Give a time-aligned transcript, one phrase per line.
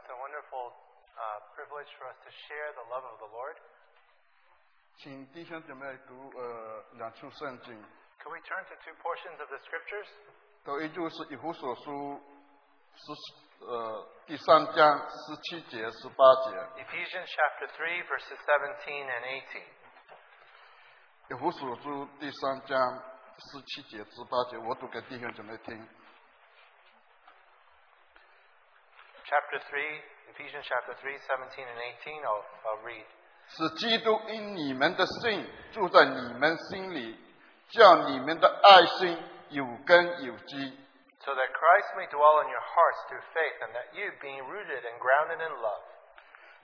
[0.00, 3.56] It's a wonderful uh, privilege for us to share the love of the Lord.
[4.96, 7.74] 请弟兄姐妹读呃两处圣经，
[8.18, 10.08] Can we turn to two portions of the scriptures?
[10.64, 12.18] 都一就是以弗所书
[12.94, 19.24] 十呃第三章十七节十八节， Ephesians chapter 3, verses 17 and
[21.28, 21.36] 18.
[21.36, 22.80] 以弗所书第三章
[23.36, 25.86] 十七节十八节，我读给弟兄姐妹听。
[29.30, 29.82] Chapter 3,
[30.34, 32.22] Ephesians chapter 3, 17 and 18.
[32.22, 33.06] I'll, I'll read.
[33.48, 37.16] 使基督因你们的信住在你们心里，
[37.70, 39.18] 叫你们的爱心
[39.50, 40.78] 有根有基，
[41.24, 44.82] So that Christ may dwell in your hearts through faith, and that you, being rooted
[44.86, 45.82] and grounded in love,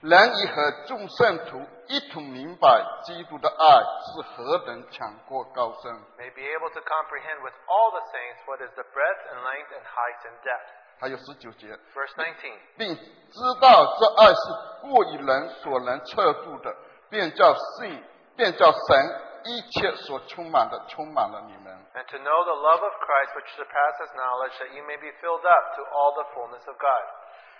[0.01, 5.91] 能以和众圣徒一同明白基督的爱是何等强阔高深。
[6.17, 9.71] may be able to comprehend with all the saints what is the breadth and length
[9.71, 10.67] and height and depth.
[10.99, 12.53] 还有十九节， Verse 19.
[12.77, 14.41] 并知道这爱是
[14.81, 16.73] 过于人所能测度的，
[17.09, 18.03] 便叫信，
[18.37, 21.73] 便叫神一切所充满的充满了你们。
[21.93, 25.45] And to know the love of Christ which surpasses knowledge, that you may be filled
[25.45, 27.03] up to all the fullness of God.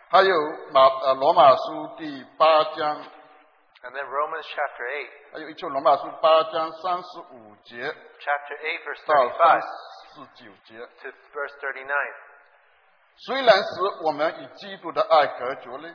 [0.10, 0.34] 还有
[0.72, 3.02] 马呃罗马书第八章，
[3.84, 7.76] And then Romans chapter 8, 还有一处罗马书八章三十五节
[8.22, 9.64] chapter 8, verse 到三 35
[10.14, 10.80] 十九节。
[11.02, 11.94] to verse 39.
[13.27, 15.95] 虽然使我们与基督的爱隔绝了，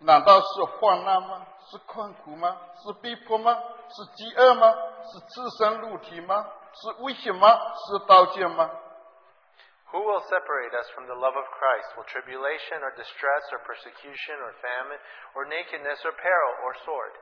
[0.00, 1.46] 难道是患难吗？
[1.70, 2.56] 是困苦吗？
[2.82, 3.56] 是逼迫吗？
[3.88, 4.72] 是饥饿吗？
[4.72, 6.44] 是自身肉体吗？
[6.74, 7.48] 是危险吗？
[7.48, 8.68] 是刀剑吗
[9.92, 11.96] ？Who will separate us from the love of Christ?
[11.96, 14.98] Will tribulation or distress or persecution or famine
[15.34, 17.12] or nakedness or peril or sword?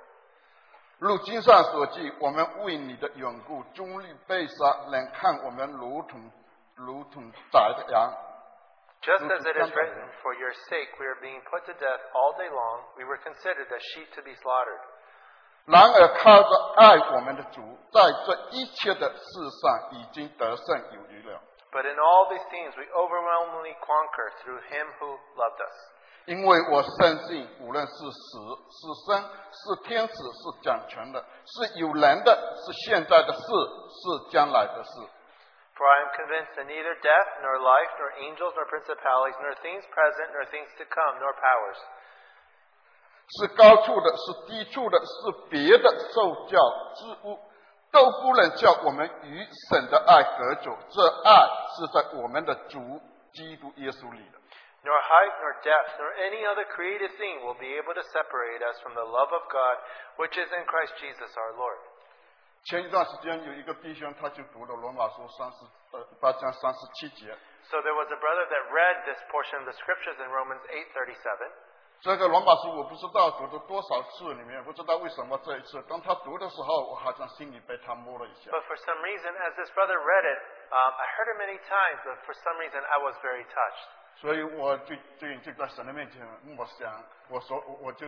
[0.98, 6.32] 如经上所记，我们为你的缘故，终日被杀，人看我们如同
[6.76, 8.12] 如同宰的羊。
[9.03, 12.49] Just as it is written, For your sake we are being put to death all day
[12.51, 12.83] long.
[12.97, 14.83] We were considered as sheep to be slaughtered.
[15.65, 17.61] 然而靠着爱我们的主，
[17.91, 21.39] 在这一切的事上已经得胜有余了。
[21.71, 25.75] But in all these things we overwhelmingly conquer through him who loved us.
[26.25, 28.39] 因为我深信，无论是死
[28.69, 34.91] 是生，是天使，是掌权的，是有人的，是现在的事，是将来的事，
[35.75, 39.85] For I am convinced that neither death, nor life, nor angels, nor principalities, nor things
[39.95, 41.79] present, nor things to come, nor powers,
[43.39, 46.59] 是高处的，是低处的，是别的受教
[46.95, 47.39] 之物，
[47.91, 50.69] 都不能叫我们与神的爱隔绝。
[50.89, 52.79] 这爱是在我们的主
[53.31, 54.39] 基督耶稣里的。
[54.83, 58.79] nor height, nor depth, nor any other created thing will be able to separate us
[58.81, 59.77] from the love of God,
[60.17, 61.77] which is in Christ Jesus our Lord.
[62.65, 67.35] 前一段时间有一个弟兄，他就读了罗马书三十呃八章三十七节。
[67.69, 71.51] So there was a brother that read this portion of the scriptures in Romans 8:37.
[72.01, 78.51] 这个罗马书我不知道读了多少次，里面不知道为什么这一次，当他读的时候，我好像心里被他摸了一下。
[78.51, 80.39] But for some reason, as this brother read it,
[80.71, 83.87] um, I heard it many times, but for some reason I was very touched.
[84.15, 88.05] 所以我最最近就在神的面前默想，我说我我就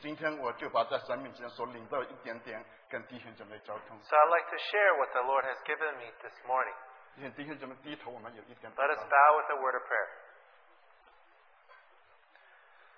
[0.00, 3.96] 今天我就把在神面前所领到一点点跟弟兄姐妹交通。
[4.02, 6.74] So I'd like to share what the Lord has given me this morning.
[7.16, 10.08] 愿弟兄姐妹低头，我们有一点 Let 祷 us 告 bow with a word of prayer.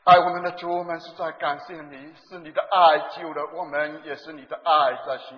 [0.04, 5.34] 爱我们的主，我们是在感谢你，是你的爱救了我们，也是你的爱在吸，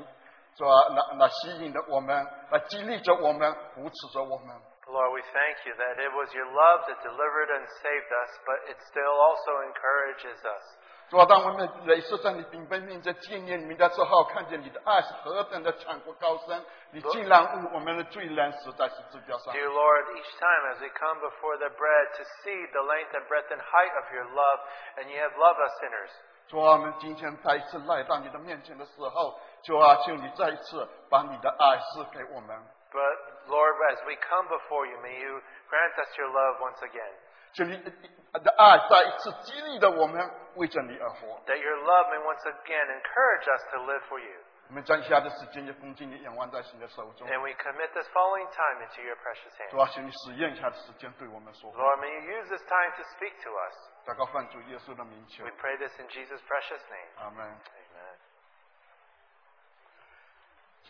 [0.54, 0.70] 是吧？
[0.94, 4.60] 那那吸引着我们，来激励着我们，扶持着我们。
[4.90, 8.70] Lord, we thank you that it was your love that delivered and saved us, but
[8.70, 10.64] it still also encourages us.
[11.08, 19.54] 主啊，当我们每次在你顶杯面前纪念你的时候，看见你的爱是何等的强阔高深，你竟然为我们的罪人死在十字架上。
[19.54, 23.26] Dear Lord, each time as we come before the bread to see the length and
[23.28, 24.60] breadth and height of your love,
[24.98, 26.10] and you have loved us sinners.
[26.48, 32.56] 主啊，我们今天再一次来到你的面前的时候，主啊，求你再一次把你的爱赐给我们，
[32.92, 33.16] But
[33.48, 37.14] Lord, as we come before you, may you grant us your love once again.
[37.52, 40.20] 求你的爱再一次激励着我们
[40.56, 41.40] 为着你而活。
[41.46, 44.40] That your love may once again encourage us to live for you.
[44.68, 47.26] 我们将以下的时间也恭敬你仰望在神的手中。
[47.28, 49.82] And we commit this following time into your precious 主 hands.
[49.82, 51.78] 啊，求你使用以下的时间对我们说话。
[51.80, 53.76] Lord, may you use this time to speak to us.
[54.04, 57.24] 祷告奉主耶稣的名求 We，pray this in Jesus' precious name.
[57.24, 57.46] 阿门。
[57.46, 57.79] Amen.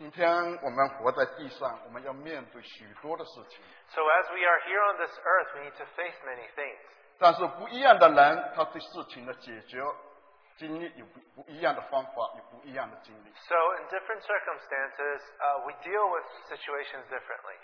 [0.02, 0.28] 今天
[0.64, 6.80] 我们活在地上，我们要面对许多的事情，So as we are here on this earth, we need to face many things.
[7.20, 9.78] 但是不一样的人，他对事情的解决
[10.58, 13.32] 经历有不不一样的方法，有不一样的经历。
[13.48, 17.60] So in different circumstances, uh, we deal with situations differently.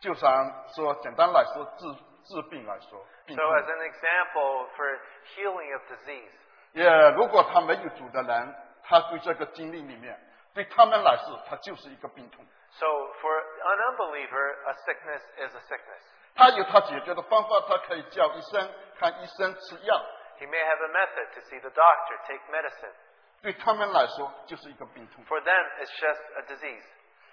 [0.00, 1.86] 就像说，简单来说，治
[2.24, 5.00] 治病来说，病 So, as an example for
[5.34, 6.32] healing of disease,
[6.72, 6.84] 也
[7.16, 10.20] 如果他没有主的人，他对这个经历里面，
[10.58, 12.44] 对他们来说，他就是一个病痛。
[12.80, 12.86] so
[13.22, 13.30] for
[13.62, 16.02] an unbeliever, a sickness is a sickness.
[16.34, 18.68] 他有他解决的方法，他可以叫医生
[18.98, 20.04] 看医生吃药
[20.40, 22.92] ，He may have a method to see the doctor, take medicine.
[23.40, 25.24] 对他们来说就是一个病痛。
[25.26, 26.82] For them, it's just a disease.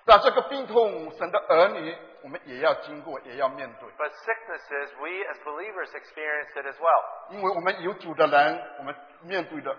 [0.06, 7.32] 但这个病痛，神的儿女，我们也要经过，也要面对，But sicknesses, we as believers experience it as well.
[7.32, 9.76] 因为我们有主的人，我们面对的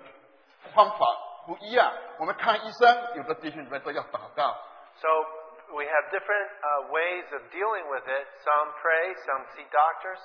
[0.74, 1.06] 方法
[1.45, 1.91] 不一样。
[2.19, 4.55] 我们看医生，有的弟兄姊妹都要祷告，
[5.01, 5.07] So
[5.73, 8.27] we have different uh, ways of dealing with it.
[8.43, 10.19] Some pray, some see doctors.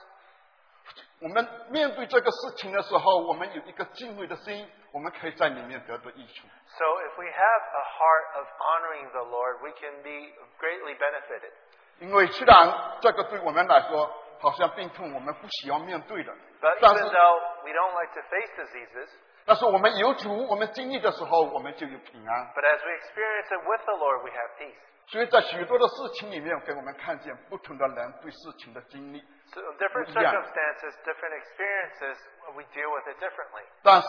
[1.20, 6.46] 我们面对这个事情的时候，我们有一个敬畏的心，我们可以在里面得到益处。
[6.78, 10.30] So if we have a heart of honoring the Lord, we can be
[10.60, 11.50] greatly benefited.
[11.98, 19.08] 因为虽然这个对我们来说好像病痛，我们不喜欢面对的， But 但 even 是 though we don't like to face diseases,
[19.51, 22.47] 但是我们有主，我们经历的时候，我们就有平安。
[22.55, 24.79] but as we experience it with the Lord, we have peace.
[25.07, 29.21] 所以在许多的事情里面，给我们看见不同的人对事情的经历。
[29.53, 32.15] So different circumstances, different experiences,
[32.55, 33.65] we deal with it differently.
[33.83, 34.07] 但是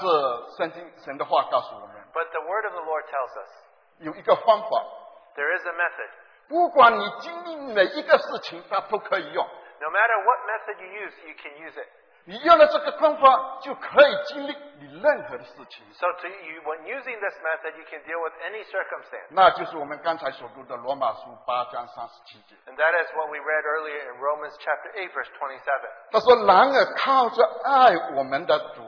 [0.58, 3.50] 圣经神的话告诉我们，But the word of the Lord tells us
[3.98, 4.86] 有一个方法
[5.34, 6.10] ，there is a method.
[6.46, 9.44] 不管你经历每一个事情，它都可以用。
[9.80, 11.88] No matter what method you use, you can use it.
[12.25, 15.85] 你用了这个方法，就可以经历你任何的事情。
[15.93, 19.27] So to you, when using this method, you can deal with any circumstance.
[19.29, 22.55] 那就是我们刚才所读的罗马书八章三十七节。
[22.65, 25.89] And that is what we read earlier in Romans chapter 8, verse 27.
[26.11, 28.83] 他说：“然而靠着爱我们的主，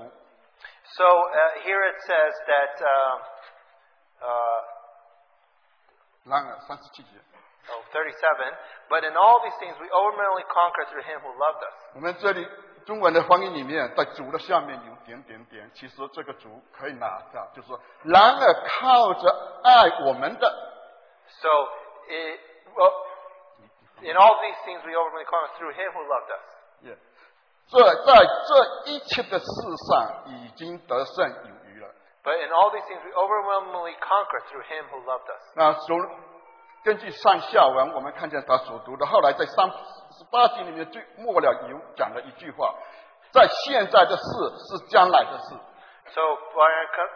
[0.98, 3.20] So uh, here it says that, uh,
[4.28, 4.64] uh,
[6.26, 7.10] 然而三十七节，
[7.72, 8.54] oh, 37,
[8.90, 11.74] but in all these things we overwhelmingly conquer through him who loved us.
[11.96, 12.46] 我们这里
[12.85, 20.49] 中文的翻译里面，在主的下面有点点点，其实这个主可以拿掉，就是说，然而靠着爱我们的
[21.41, 21.49] ，So,
[22.09, 22.41] it,
[22.75, 22.93] well,
[24.03, 26.45] in all these things we overwhelmingly conquer through him who loved us.
[26.83, 26.99] Yeah.
[27.67, 28.13] 这在
[28.47, 29.47] 这一切的事
[29.89, 31.89] 上已经得胜有余了。
[32.23, 35.43] But in all these things we overwhelmingly conquer through him who loved us.
[35.57, 35.99] 那从
[36.85, 42.75] 根据上下文，我们看见他所读的，后来在三十八节里面最末了有讲了一句话，
[43.33, 44.23] 在现在的事
[44.69, 45.55] 是将来的事。
[46.15, 46.21] So,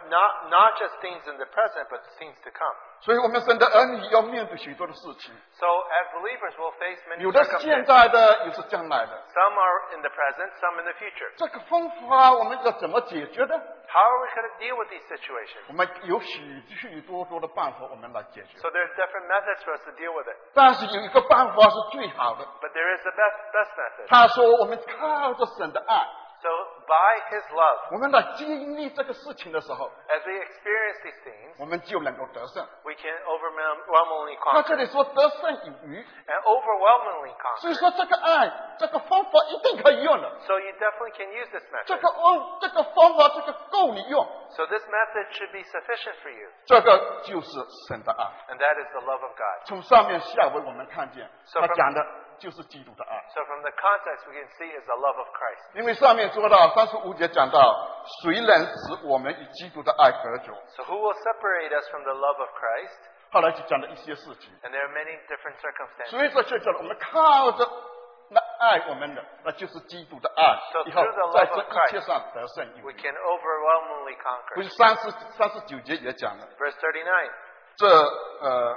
[0.09, 2.75] not, not just things in the present, but things to come.
[3.01, 9.23] 所以我们神的儿女要面对许多的事情，So, as believers, we'll face many 有的是现在的，有是将来的。
[9.33, 11.31] Some are in the present, some in the future.
[11.37, 13.55] 这个方法我们要怎么解决呢
[13.87, 15.63] ？How are we going to deal with these situations?
[15.69, 18.57] 我们有许许多多的办法，我们来解决。
[18.59, 20.35] So there's different methods for us to deal with it.
[20.53, 24.07] 但是有一个办法是最好的，But there is the best, best method.
[24.09, 26.05] 他说我们靠着神的爱，
[26.44, 26.50] So
[26.84, 32.62] by His love, 我们来经历这个事情的时候， as we experience these things, 我们就能够得胜。
[32.84, 34.68] we can overwhelmingly 他 conquer.
[34.68, 37.32] 这里说得胜有余， And overwhelmingly
[37.62, 37.78] 所以 conquer.
[37.78, 40.30] 说这个爱，这个方法一定可以用的。
[40.40, 42.00] So you definitely can use this 这 method.
[42.02, 46.50] 个哦，这个方法，这个够你用， So this method should be sufficient for you.
[46.66, 47.48] 这个就是
[47.88, 48.52] 神的爱。
[48.52, 49.64] And that is the love of God.
[49.66, 52.06] 从上面下文我们看见， So 他 from- 讲的
[52.38, 53.24] 就是基督的爱。
[53.34, 55.74] So from the context we can see is the love of Christ.
[55.74, 57.60] 因为上面说到三十五节讲到，
[58.22, 60.52] 谁能使我们与基督的爱隔绝？
[60.76, 62.98] So who will separate us from the love of Christ?
[63.32, 64.52] 后来就讲了一些事情。
[64.62, 66.10] And there are many different circumstances.
[66.10, 67.68] 所以说，就叫我们靠着
[68.30, 73.00] 那爱我们的，那就是基督的爱 So，以后 through the 在 love 这 of 一切上得胜有 We 余。
[73.00, 74.16] can overwhelmingly
[74.54, 74.62] 不 conquer.
[74.62, 77.30] 是三十三十九节也讲了， Verse 39.
[77.76, 78.76] 这呃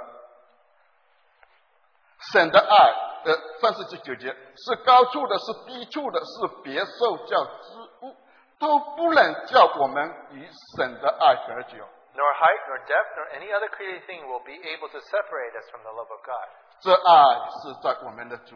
[2.32, 2.94] 神的爱，
[3.25, 8.15] 呃三十九节是高处的，是低处的，是别受叫之物，
[8.59, 11.77] 都不能叫我们与神的爱隔绝。
[12.15, 15.81] Nor height, nor depth, nor any other created thing will be able to separate us from
[15.81, 16.47] the love of God,
[16.79, 18.55] 这爱是在我们的主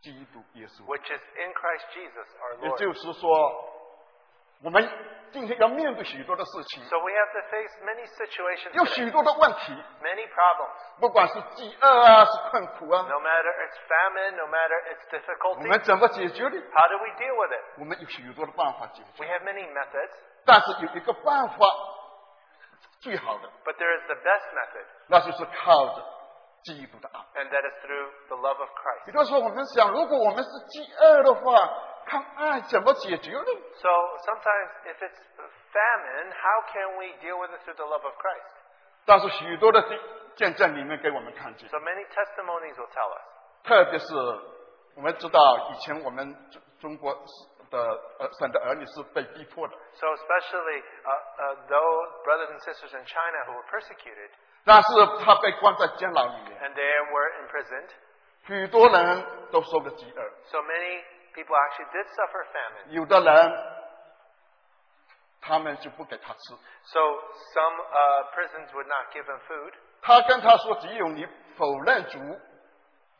[0.00, 3.28] 基督耶稣，which is in Christ Jesus our 也.就是说，
[4.63, 4.87] 我们
[5.31, 10.99] 今天要面对许多的事情， So we have to face many situations 有 today, 许多的问题， many problems.
[10.99, 16.61] 不管是饥饿啊，是困苦啊， No matter it's famine, no matter it's 我 difficulty, 们怎么解决呢？
[16.73, 17.63] how do we deal with it?
[17.79, 20.13] 我们有许多的办法解 We 决， have many methods,
[20.45, 21.65] 但是有一个办法
[23.01, 26.03] 最好的， but there is the best method, 那就是靠着
[26.63, 27.41] 基督的爱。
[27.41, 29.05] and that is through the love of Christ.
[29.05, 31.94] 比如说，我们想，如果我们是饥饿的话，看爱怎么解决呢？
[33.81, 33.89] So
[34.25, 35.19] sometimes if it's
[35.71, 38.51] famine, how can we deal with it through the love of Christ?
[39.05, 39.83] 但是许多的
[40.35, 43.21] 见证里面给我们看见， So many testimonies will tell us.
[43.63, 44.13] 特别是
[44.95, 47.13] 我们知道以前我们中中国
[47.69, 47.79] 的
[48.19, 54.29] 呃省的儿女是被逼迫的， So especially uh, uh, those brothers and sisters in China who were persecuted
[54.65, 54.89] 但是
[55.23, 57.89] 他被关在监牢里面， and they were imprisoned.
[58.45, 60.21] 许多人都受了饥饿，
[60.51, 61.03] So many
[61.35, 62.91] people actually did suffer famine.
[62.91, 63.81] 有的人
[65.41, 66.99] 他们就不给他吃， So
[67.53, 69.73] some uh, prisons would not give him food.
[70.01, 72.19] 他跟他说，只有你否认主，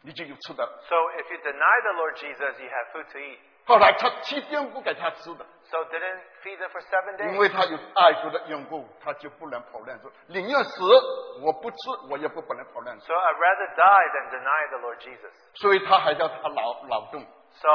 [0.01, 0.65] 你就有吃的。
[0.87, 3.39] So if you deny the Lord Jesus, you have food to eat.
[3.66, 7.32] 后来他七天不给他吃的，So didn't feed them for seven days.
[7.32, 10.84] 因为他有爱主的缘故，他就不能否认说，宁愿死，
[11.42, 11.76] 我不吃，
[12.08, 12.98] 我也不不能否认。
[13.00, 15.32] So I'd rather die than deny the Lord Jesus.
[15.54, 17.68] 所以他还要他劳劳动，So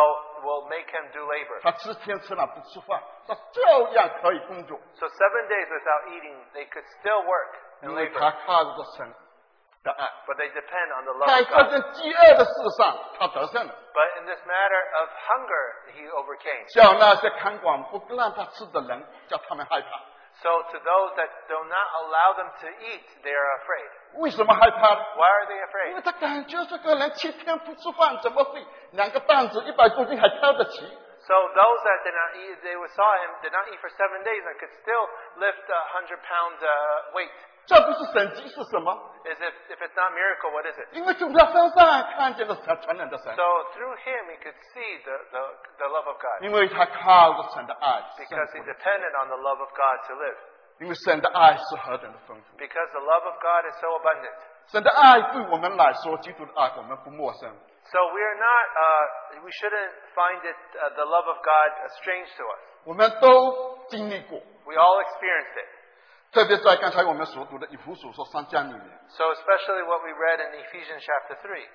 [0.43, 1.59] we'll make him do labor.
[1.61, 9.13] 他吃天吃了不吃饭，他照样可以工作，So seven days without eating, they could still work 因为他靠着神
[9.84, 11.70] but they depend on the love 在 of 这 God.
[11.70, 13.74] 件饥饿的事上，他得胜了。
[13.94, 16.66] But in this matter of hunger, he overcame.
[16.74, 19.88] 叫那些看管不让他吃的人，叫他们害怕。
[20.42, 23.88] So to those that do not allow them to eat, they are afraid.
[24.20, 25.00] 为什么害怕呢？
[25.16, 25.94] Why are they 因 afraid?
[25.94, 30.80] 为他感觉这个人七天不吃饭，怎么会两个担子一百公斤还挑得起？
[31.26, 34.44] So those that did not eat, they saw him, did not eat for seven days
[34.44, 37.32] and could still lift a hundred pound uh, weight.
[37.66, 38.94] 这不是神迹是什么？
[39.24, 40.86] Is if, if it's not miracle, what is it?
[40.92, 43.42] 因为从他身上看见了神全能的神， So
[43.74, 45.42] through him, he could see the, the,
[45.78, 50.14] the love of God 因为他靠着神的爱， because he 胜过 depended on the love of God to
[50.14, 50.36] live.
[50.78, 54.34] 因为神的爱是何等的丰富， Because the love of God is so abundant.
[54.68, 57.50] 神的爱对我们来说，基督的爱我们不陌生。
[57.90, 61.88] So we are not, uh, we shouldn't find it, uh, the love of God uh,
[62.00, 62.60] strange to us.
[62.84, 65.66] 我们都经历过， We all experienced it.
[66.32, 66.42] So
[69.32, 71.68] especially what we read in Ephesians chapter 3.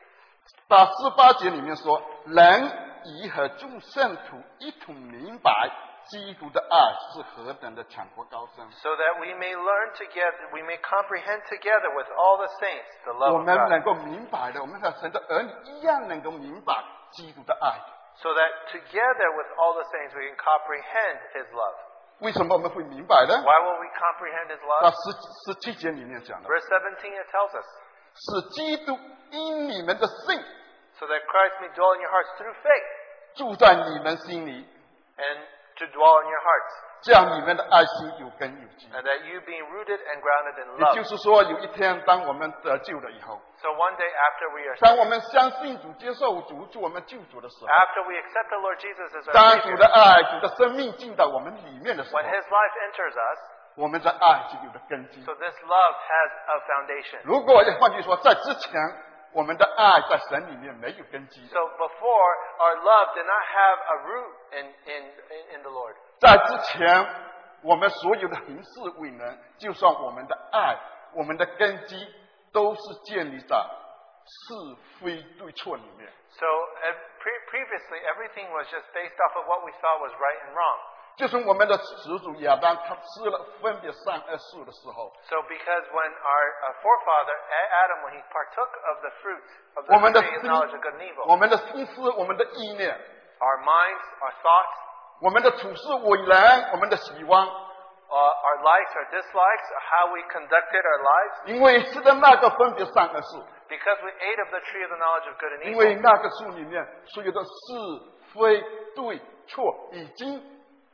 [0.68, 2.72] 到十八节里面说，人
[3.06, 5.70] 已和众圣徒一同明白
[6.10, 8.68] 基督的爱是何等的强阔高深。
[8.72, 13.14] So that we may learn together, we may comprehend together with all the saints the
[13.14, 13.70] 我 love of 们 God.
[13.70, 16.74] 能够明白的，我们和神的儿女一样能够明白
[17.12, 17.80] 基督的爱。
[18.18, 21.78] So that together with all the saints we can comprehend His love.
[22.20, 23.34] 为什么我们会明白呢？
[23.42, 24.94] Why will we comprehend His 到 love?
[24.94, 27.66] 十十七节里面讲的， Verse 17 it tells us,
[28.14, 28.98] 是基督
[29.32, 30.40] 因你们的信
[31.00, 34.68] so that Christ may dwell in your hearts through faith 住在你们心里，
[35.18, 35.40] and
[35.78, 36.74] to dwell in your hearts,
[37.04, 38.88] 这样你们的爱心有根有基。
[38.94, 40.94] and that you being rooted and grounded in 也 love.
[40.94, 49.26] 就是说，有一天当我们得救了以后， So one day after we are 当我们相信主、接受主做我们救主的时候， after we accept the Lord Jesus as
[49.30, 53.40] our 当主 Savior, 的爱、主的生命进到我们里面的时候 when，His life enters us,
[53.76, 57.22] 我们的爱就有了根基 so。this love has a foundation.
[57.24, 58.80] 如果换句说，在之前
[59.34, 65.96] 我们的爱在神里面没有根基， So before, our love did not have a root in, in, in, in the Lord.
[66.20, 67.06] 在之前
[67.64, 70.78] 我们所有的行事为人，就算我们的爱、
[71.14, 71.96] 我们的根基
[72.54, 73.56] 都是建立在
[74.26, 74.54] 是
[75.00, 76.10] 非对错里面。
[76.32, 80.40] So uh, pre- previously, everything was just based off of what we thought was right
[80.48, 80.80] and wrong.
[81.18, 89.44] 就是我们的始祖亚当，他吃了分别善恶树的时候， So because when our uh, forefather A- Adam, when he partook of the fruit
[89.76, 92.98] of 我 the 们的 tree of 心 knowledge of good and evil, 我们的心思、我们的意念、
[93.40, 94.78] our minds, our thoughts,
[95.22, 104.40] 我们的处事为人、我们的喜欢， uh, our likes, our dislikes, how we conducted our lives, 因为吃的那个分别善恶树， because we ate
[104.40, 105.78] of the tree of the knowledge of good and 因 evil.
[105.78, 107.50] 为那个树里面所有的是
[108.34, 108.62] 非
[108.96, 110.42] 对错已经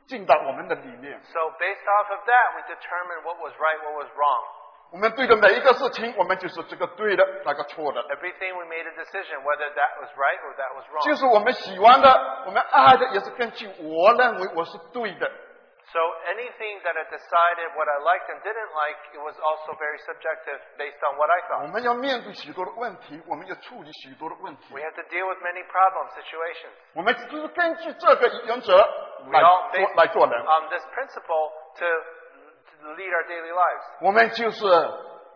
[0.06, 1.20] 进到我们的里面。
[1.32, 4.44] So based off of that, we determined what was right, what was wrong.
[4.92, 8.00] 我们对的每一个事情，我们就是这个对的，那个错的。
[8.08, 11.18] Everything we made a decision whether that was right or that was 就 wrong.
[11.18, 12.08] 是我们喜欢的，
[12.46, 15.30] 我们爱的，也是根据我认为我是对的。
[15.88, 19.96] So anything that I decided what I liked and didn't like, it was also very
[20.04, 21.72] subjective based on what I 我 thought.
[21.72, 26.72] 们要面对许多的问题，我们要处理许多的问题 We。have to deal with many problem situations.
[26.92, 28.76] 我们就是根据这个原则
[29.24, 30.44] We 来 all 做 based 来做人。
[30.44, 32.21] on this principle to, to
[32.96, 33.84] lead our daily lives.
[34.00, 34.66] 我们就是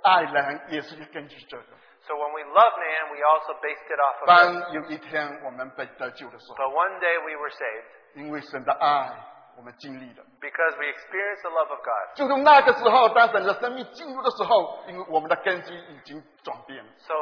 [0.02, 1.64] 爱人，也是根据这个。
[2.04, 4.62] So when we love man, we also based it off of it.
[4.64, 7.84] 当有一天我们被得救的时候， But one day we were saved
[8.14, 9.12] 因为神的爱，
[9.56, 10.24] 我们经历了。
[10.40, 12.16] because we experienced the love of God.
[12.16, 16.90] 就从那个时候，当神的生命进入的时候，因为我们的根基已经转变了。
[16.98, 17.14] So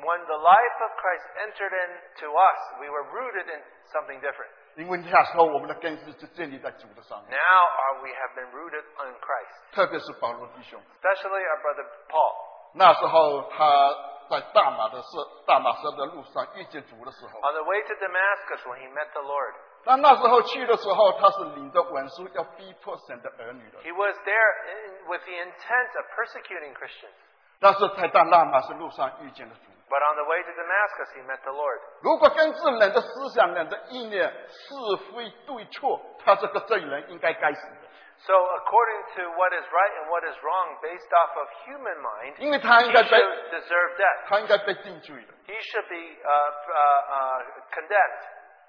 [0.00, 3.62] when the life of Christ entered into us, we were rooted in
[3.92, 4.50] something different.
[4.76, 9.74] 因为那时候我们的根基是建立在主的上面， Now are we have been rooted in Christ.
[9.74, 12.34] 特别是保罗弟兄， Especially our brother Paul.
[12.74, 13.94] 那时候他
[14.30, 19.52] 在大马的色大马色的路上遇见主的时候， On the way to Damascus, when he met the Lord,
[19.84, 23.78] 但那时候去的时候，他是领着文书要逼迫神的儿女的。
[23.80, 27.12] he was there in, with the intent of persecuting Christians.
[27.60, 29.70] 但是在大大马色路上遇见了主。
[29.88, 31.78] But on the way to Damascus, he met the Lord.
[32.00, 37.88] 如果根据人的思想、人的意念是非对错，他这个罪人应该该死的，
[38.24, 42.38] So, according to what is right and what is wrong, based off of human mind,
[42.38, 44.28] 因为他 he 应该被 should deserve death.
[44.28, 48.22] 他应该被定罪的， He should be uh, uh, uh, condemned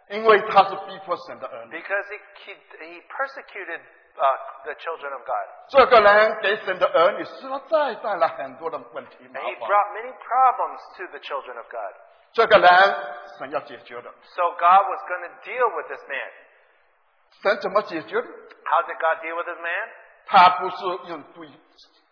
[0.10, 1.80] 因为他是逼迫神的儿女。
[1.80, 3.80] because he, he, he persecuted
[4.18, 5.48] uh, the children of God.
[5.70, 9.68] 这个人给神的儿女实在带来很多的问题麻 And he 烦。
[9.70, 11.94] brought many problems to the children of God.
[12.34, 12.70] 这个人
[13.38, 16.32] 神要解决的， So God was going to deal with this man.
[17.42, 18.28] 神怎么解决的？
[18.66, 19.90] How did God deal with this man?
[20.26, 21.48] 他不是用对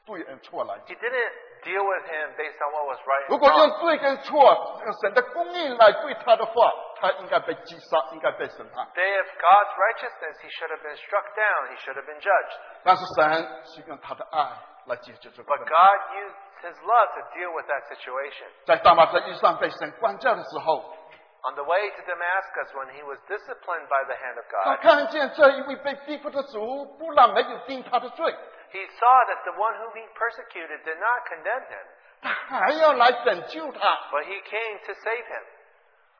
[0.06, 1.32] 对跟错来解 He didn't
[1.64, 3.82] deal with him based on what was right 如 and 果用 wrong.
[3.82, 8.88] 对跟错，用神的公义来对他的话， 他应该被击杀，应该被审判。
[8.96, 11.70] They of God's righteousness, he should have been struck down.
[11.70, 12.58] He should have been judged.
[12.84, 14.40] 但是神是用他的爱
[14.86, 15.72] 来解决这个 But 问题。
[15.72, 18.48] God used his love to deal with that situation.
[18.66, 20.98] 在大马士遇上被神关教的时候，
[21.44, 24.82] On the way to Damascus, when he was disciplined by the hand of 他 God,
[24.84, 28.32] 看见这一位被逼迫的主，不但没有定他的罪，
[28.72, 31.86] he saw that the one whom he persecuted did not condemn him,
[32.22, 33.80] 他还要来拯救他，
[34.12, 35.44] but he came to save him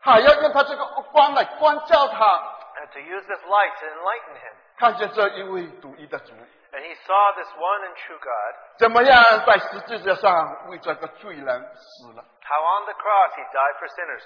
[0.06, 2.58] 还要用他这个光来关照他。
[2.82, 4.54] and to use this light to enlighten him.
[4.78, 6.34] 看见这一位独一的主，
[6.74, 12.24] And he saw this one and true God, 怎么样在十字架上为这个罪人死了。
[12.42, 14.24] how on the cross he died for sinners.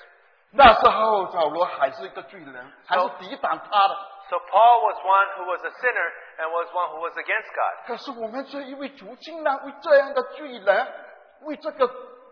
[0.52, 3.96] 那时候保罗还是一个罪人，还是抵挡他的。
[4.30, 7.88] So Paul was one who was a sinner and was one who was against God.
[7.88, 10.88] 可是我们这一位主竟然为这样的罪人，
[11.42, 11.88] 为这个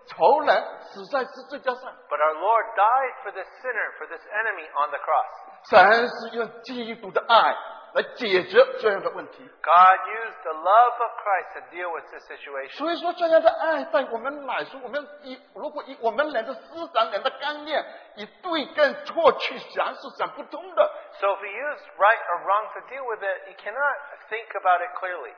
[0.08, 1.93] 仇人死在十字架上。
[2.10, 5.32] But our Lord died for this sinner, for this enemy on the cross.
[5.69, 7.56] 神是用基督的爱
[7.93, 9.38] 来解决这样的问题。
[9.62, 12.78] God used the love of Christ to deal with this situation.
[12.78, 20.91] 所以说，这样的爱在我们来说，我们以如果以我们人的思想、人的观念，以对跟错去想，是想不通的。
[21.21, 23.95] So if we use right or wrong to deal with it, you cannot
[24.28, 25.34] think about it clearly.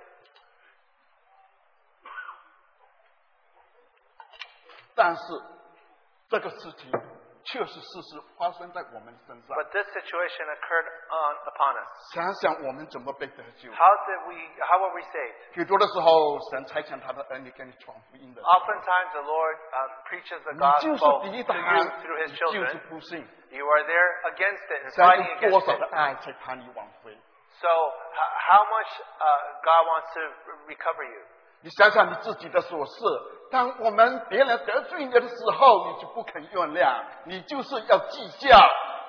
[4.99, 5.21] 但是
[6.29, 6.91] 这个事情
[7.45, 9.55] 确实事实发生在我们身上。
[9.55, 12.13] But this situation occurred on upon us.
[12.13, 13.71] 想想我们怎么被得救？
[13.71, 14.35] How did we
[14.65, 15.53] how were we saved?
[15.53, 22.31] 许多的时候，神差遣他的儿女给你传福音的， Oftentimes the Lord um, preaches the 你就 gospel 是 to 抵挡， you through his
[22.31, 22.89] 你就是 children.
[22.89, 23.27] 不信。
[23.51, 25.93] You are there against it and 神 fighting 用多 against 少的 it.
[25.93, 27.15] 爱才把你挽回？
[27.61, 28.17] So h-
[28.49, 30.21] how much uh, God wants to
[30.67, 31.21] recover you?
[31.61, 33.03] 你想想你自己的琐事，
[33.49, 38.49] 当我们别人得罪你的时候，你就不肯原谅，你就是要计较，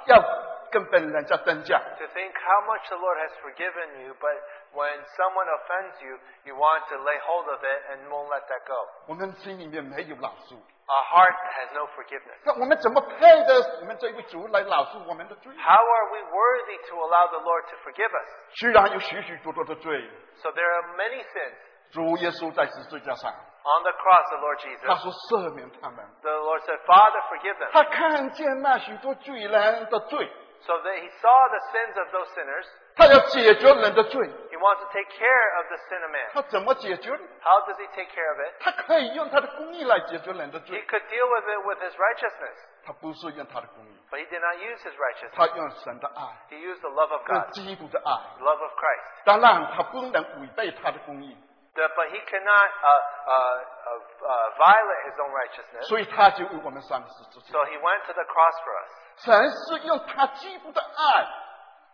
[0.06, 0.22] 要
[0.70, 1.78] 跟本人家争价。
[1.98, 4.36] To think how much the Lord has forgiven you, but
[4.72, 8.64] when someone offends you, you want to lay hold of it and won't let that
[8.66, 8.88] go.
[9.08, 12.38] 我们心里面没有饶恕， Our heart has no forgiveness.
[12.44, 15.52] 那我们怎么配得我们这位主来饶恕我们的罪？
[15.56, 18.28] How are we worthy to allow the Lord to forgive us?
[18.60, 21.54] 虽然有许许多多的罪， So there are many sins.
[21.90, 25.98] 主耶稣在十字架上， On the cross, the Lord 他 Jesus, 说赦免他们。
[26.22, 27.70] the Lord said, Father, forgive them.
[27.72, 30.30] 他看见那许多罪人的罪，
[30.66, 32.66] So that he saw the sins of those sinners.
[32.96, 36.30] 他要解决人的罪， He wants to take care of the sin of man.
[36.32, 37.18] 他怎么解决呢？
[37.42, 38.54] How does he take care of it?
[38.60, 44.56] 他可以用他的公义来解决人的 He 罪， could deal with it with his righteousness, 他不是用他的公义， but he did not
[44.56, 45.34] use his righteousness.
[45.34, 48.38] 他用神的爱， He used the love of 用 God, 基督的爱。
[48.38, 49.24] the love of Christ.
[49.24, 55.84] 当然，他不能违背他的公义， The- but he cannot uh, uh, uh, uh, violate his own righteousness.
[55.88, 57.52] 所以他就为我们上十字架。
[57.52, 58.90] So he went to the cross for us.
[59.16, 61.26] 神是用他基督的爱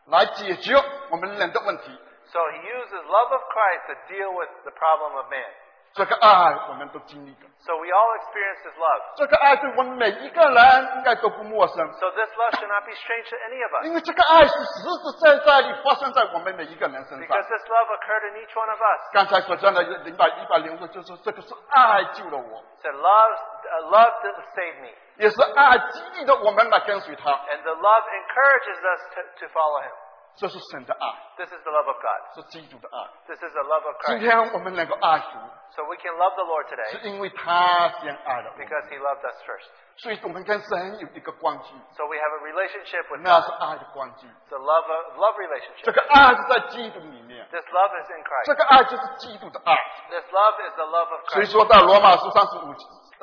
[0.07, 0.75] 来解决
[1.11, 1.99] 我们人的问题。
[2.33, 5.51] So he uses love of Christ to deal with the problem of man.
[5.97, 9.03] 这个爱我们都经历过， So we all experience his love.
[9.15, 13.85] 这个爱对我们每一个人应该都不陌生， So this love should not be strange to any of us.
[13.85, 19.01] 因为这个爱是实实在在地发生在我们每一个人身上 Because。this love occurred in each one of us.
[19.13, 24.97] 刚才所讲的零百一百零六，就是这个是爱救了我， Said love, uh, love to save me.
[25.17, 27.31] 也是爱激励着我们来跟随他。
[27.53, 29.93] And the love encourages us to, to follow him.
[30.37, 31.07] 这是神的爱，
[31.37, 32.35] This is the love of God.
[32.35, 33.05] 是基督的爱。
[33.29, 34.21] This is the love of 今 Christ.
[34.21, 35.37] 天我们能够爱主，
[35.77, 39.69] So we can love the Lord 是 today 因为他先爱了我们， because he loved us first.
[39.97, 43.61] 所以我们跟神有一个关系， So we have a relationship with 那是 God.
[43.61, 44.27] 爱的关系。
[44.27, 45.93] It's a love, of, love 这 relationship.
[45.93, 48.57] 个爱是在基督里面， This love is in 这 Christ.
[48.57, 49.77] 个爱就是基督的爱。
[50.09, 51.53] This love is the love of 所以 Christ.
[51.53, 52.75] 说到罗马书三十五 呃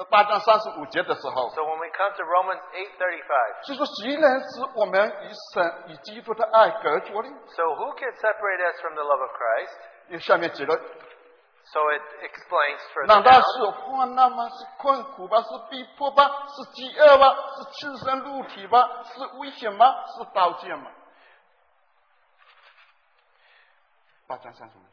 [0.10, 7.30] 八章三十五节的时候， So when we come to Romans 8:35, 就说谁能使我们与神与基督的爱隔绝呢？
[7.48, 9.78] so who can separate us from the love of Christ?
[10.08, 10.76] 因为下面指了，
[11.72, 13.42] So it explains further 难道 down.
[13.42, 14.50] 是患难吗？
[14.50, 15.42] 是困苦吧？
[15.42, 16.24] 是逼迫吧？
[16.48, 17.36] 是饥饿吧？
[17.58, 19.04] 是赤身露体吧？
[19.04, 19.94] 是危险吗？
[20.08, 20.90] 是刀剑吗？
[24.28, 24.82] 八章三十五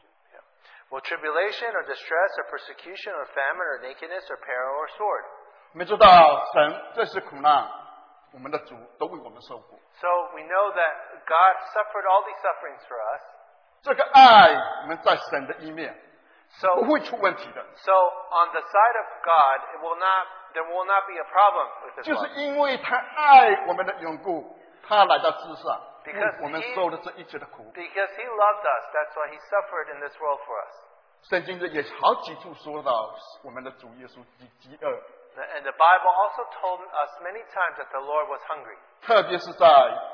[0.91, 5.23] Will tribulation or distress or persecution or famine or nakedness or peril or sword?
[5.73, 7.69] 我们知道神这些苦难，
[8.31, 9.77] 我们的主都为我们受过。
[9.99, 10.93] So we know that
[11.27, 13.21] God suffered all these sufferings for us.
[13.83, 15.93] 这个爱，我们在神的一面
[16.61, 21.19] So 不会出问题的， So on the side of God, it will not there will not be
[21.19, 22.35] a problem with this 就是 love.
[22.37, 27.72] 因为他爱我们的缘故， 他来到世上，Because 我们受了这一切的苦。
[27.72, 30.74] Because he loved us, that's why he suffered in this world for us.
[31.30, 33.14] 圣经里也好几处说到
[33.44, 34.88] 我们的主耶稣饥饥饿
[35.36, 38.76] ，And the Bible also told us many times that the Lord was hungry.
[39.02, 39.68] 特别是在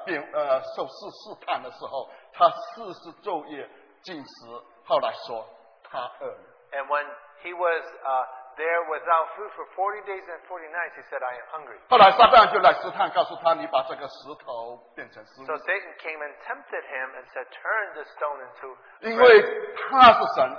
[0.04, 3.68] 变呃受试试探的时候，他四十昼夜
[4.02, 5.48] 进食，后来说
[5.82, 6.38] 他饿了。
[6.72, 7.06] And when
[7.42, 8.26] he was uh,
[8.57, 11.79] there without food for 40 days and 40 nights, he said, I am hungry.
[11.89, 19.25] 后来撒旦就来试探，告诉他：“你把这个石头变成食物 So，Satan came and tempted him and said, Turn this stone into 因 bread.
[19.25, 20.57] 为他是神，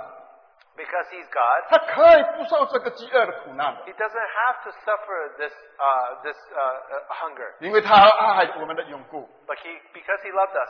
[0.75, 7.53] Because he's God, 他可以不受这个饥饿的苦难的， he doesn't have to suffer this, uh, this uh, uh, hunger.
[7.59, 10.69] 因为他爱我们的缘故， But he, because he loved us,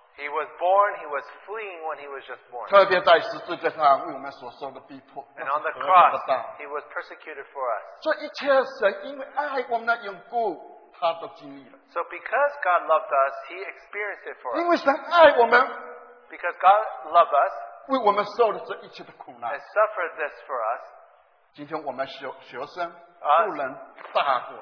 [0.16, 2.66] He was born, he was fleeing when he was just born.
[2.68, 6.56] 特别在十字架上为我们所受的逼迫， And on the 那是何等 cross, 的大。
[6.58, 7.84] he was persecuted for us.
[8.00, 8.46] 这一切
[8.80, 11.78] 神因为爱我们的缘故，他都经历了。
[11.92, 14.70] So because God loved us, he experienced it for 因 us.
[14.70, 15.60] 为神爱我们，
[16.30, 17.52] Because God loved us
[17.88, 20.82] 为我们受了这一切的苦难 and。suffered this for us,
[21.52, 23.74] 今天我们学学生啊不能
[24.14, 24.56] 大过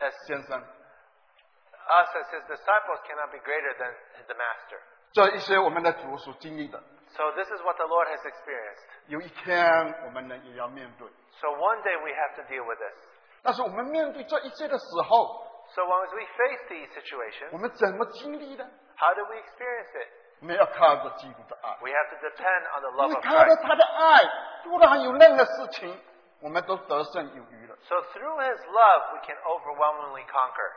[0.00, 0.60] as 先生。
[0.60, 3.94] us as his disciples cannot be greater than
[4.26, 4.80] the master.
[5.12, 6.82] 这一些我们的主所经历的，
[7.16, 8.84] So this is what the Lord has experienced.
[9.06, 11.08] 有一天我们呢也要面对。
[11.40, 12.94] So one day we have to deal with this.
[13.42, 18.64] 但是我们面对这一切的时候， So as we face these situations, 我们怎么经历的？
[18.98, 20.08] how do we experience it?
[20.40, 23.62] 我们要靠着基督的爱， We have to depend on the 因 love 为 of 靠着 Christ.
[23.62, 24.22] 他的爱，
[24.64, 25.98] 不然有任何事情，
[26.42, 27.76] 我们都得胜有余了。
[27.88, 30.72] So through his love, we can overwhelmingly conquer.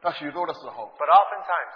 [0.00, 1.72] 但许多的时候， But oftentimes,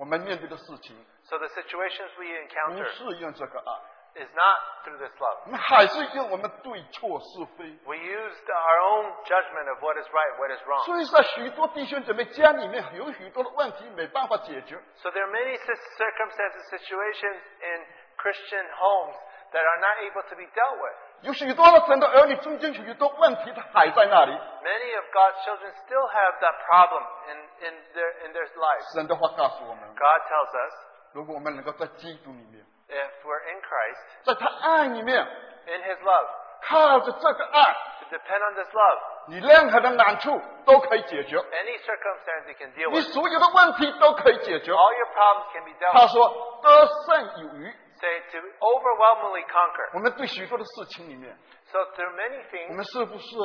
[0.00, 5.38] 我们面对的事情 so the situations we 不 encounter 是用这个爱， is not through this love.
[5.44, 7.64] 我们还是用我们对错是非。
[7.84, 10.84] We used our own judgment of what is right, what is wrong.
[10.84, 19.16] 所以在许多弟兄姊妹家里面有许多的问题没办法解决， So there are many cir- circumstances, situations in Christian homes
[19.52, 20.94] that are not able to be dealt with.
[21.22, 24.32] 有许多的神的儿女中间有许多问题，它还在那里。
[24.32, 28.94] Many of God's children still have that problem in, in, their, in their lives.
[28.94, 30.74] 神的话告诉我们， God tells us
[31.12, 35.18] 如果我们能够在基督里面， if we're in Christ, 在他爱里面，
[35.66, 36.28] in His love,
[36.68, 44.70] 靠着这个爱， to depend on this love, 你任何的难处都可以解决， any circumstance you can deal 你 with, 所有的问题都可以解决。
[44.70, 46.12] all your problems can be dealt 他 with.
[46.12, 47.74] 说得胜有余。
[48.00, 49.88] Say to overwhelmingly conquer.
[49.94, 51.34] 我们对许多的事情里面，
[51.72, 53.36] So through many 我 things, 们是不是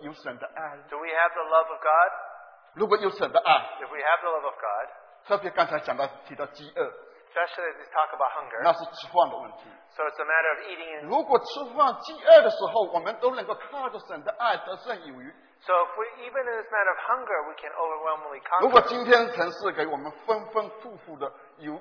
[0.00, 0.76] 有神的爱？
[0.88, 2.10] do we have the love of God?
[2.74, 3.52] 如果有神的爱，
[3.84, 4.88] If we have the love of God,
[5.26, 6.82] 特别刚才讲到提到饥饿，
[7.28, 9.68] especially as we talk about hunger, 那是吃饭的问题。
[9.92, 15.34] so it's a matter of eating and 如果吃饭饥饿的时候，我们都能够靠着神的爱得胜有余。
[15.60, 18.88] So if we, even in this matter of hunger, we can overwhelmingly 如果 conquer.
[18.88, 21.78] 今天城市给我们丰丰富富的有，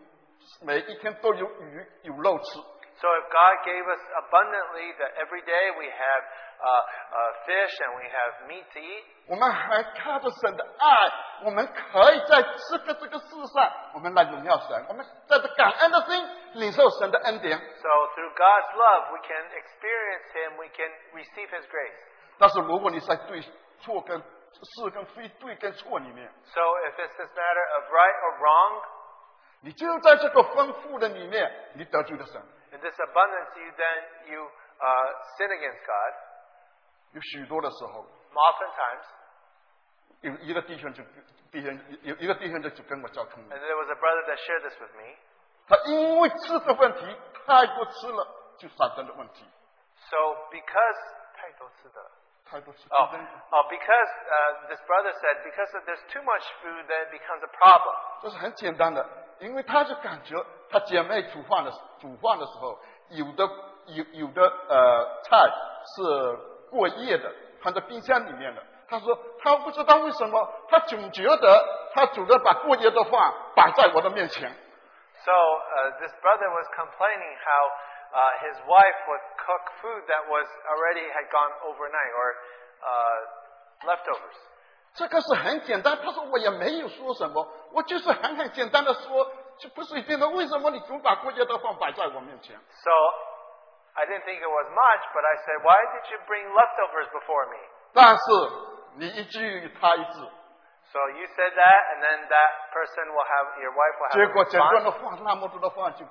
[0.62, 2.60] 每一天都有鱼有肉吃，
[3.00, 6.24] So if God gave us abundantly that every day we have
[6.58, 6.82] uh,
[7.14, 17.60] uh, fish and we have meat to eat, 我们还靠着神的爱，我们可以在这个这个世上，我们来荣耀神，我们带着感恩的心领受神的恩典。
[17.60, 22.02] so through God's love we can experience Him, we can receive His grace.
[22.40, 23.42] 但是如果你在对
[23.82, 28.82] 错跟是跟非对跟错里面， So if it's this matter of right or wrong,
[29.62, 32.42] 你就在这个丰富的里面，你得罪了神。
[32.72, 36.14] in this abundance you then you uh, sin against God.
[37.14, 39.06] 有许多的时候， Oftentimes,
[40.22, 41.04] 有一个弟兄就
[41.52, 45.16] 弟兄有有一个弟兄就就跟我交通了， and there was a brother that shared this with me.
[45.68, 49.46] 他因为吃的问题太多吃了，就产生了问题。
[50.10, 50.18] So
[50.52, 50.98] because
[51.34, 52.12] 太多吃的。
[52.52, 56.88] 太多吃 Oh, 真的 oh, because uh, this brother said because of there's too much food,
[56.88, 57.94] then it becomes a problem.
[58.22, 59.06] 这是很简单的，
[59.40, 60.36] 因为他就感觉
[60.70, 63.44] 他姐妹煮饭的煮饭的时候，有的
[63.88, 65.38] 有有的呃菜
[65.96, 66.38] 是
[66.70, 68.64] 过夜的，放在冰箱里面的。
[68.90, 74.50] 他说他不知道为什么，他总觉得他煮的把过夜的饭摆在我的面前。
[75.26, 77.72] So uh, this brother was complaining how
[78.14, 82.30] uh, his wife would cook food that was already had gone overnight or
[82.82, 83.20] uh,
[83.88, 84.38] leftovers.
[84.96, 90.28] 这个是很简单，他说我也没有说什么，我就是很很简单的说，就不是一定的。
[90.30, 92.56] 为什么你总把过夜的饭摆在我面前？
[92.56, 92.92] So
[93.94, 97.46] I didn't think it was much, but I said, why did you bring leftovers before
[97.50, 97.58] me?
[97.94, 98.24] 但是
[98.96, 100.32] 你一句他一字，
[100.92, 104.30] So you said that, and then that person will have your wife will 结 have
[104.30, 104.84] a 果整顿 response.
[104.84, 106.06] 的饭那么多的饭就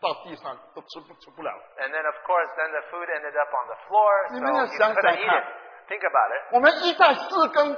[0.00, 1.52] 到地上都吃不吃不了。
[1.78, 4.66] And then, of course, then the food ended up on the floor, so 你们要 you
[4.78, 5.40] 想想 couldn't eat 看。
[5.40, 5.46] it.
[5.88, 6.54] Think about it.
[6.54, 7.74] 我们一在四跟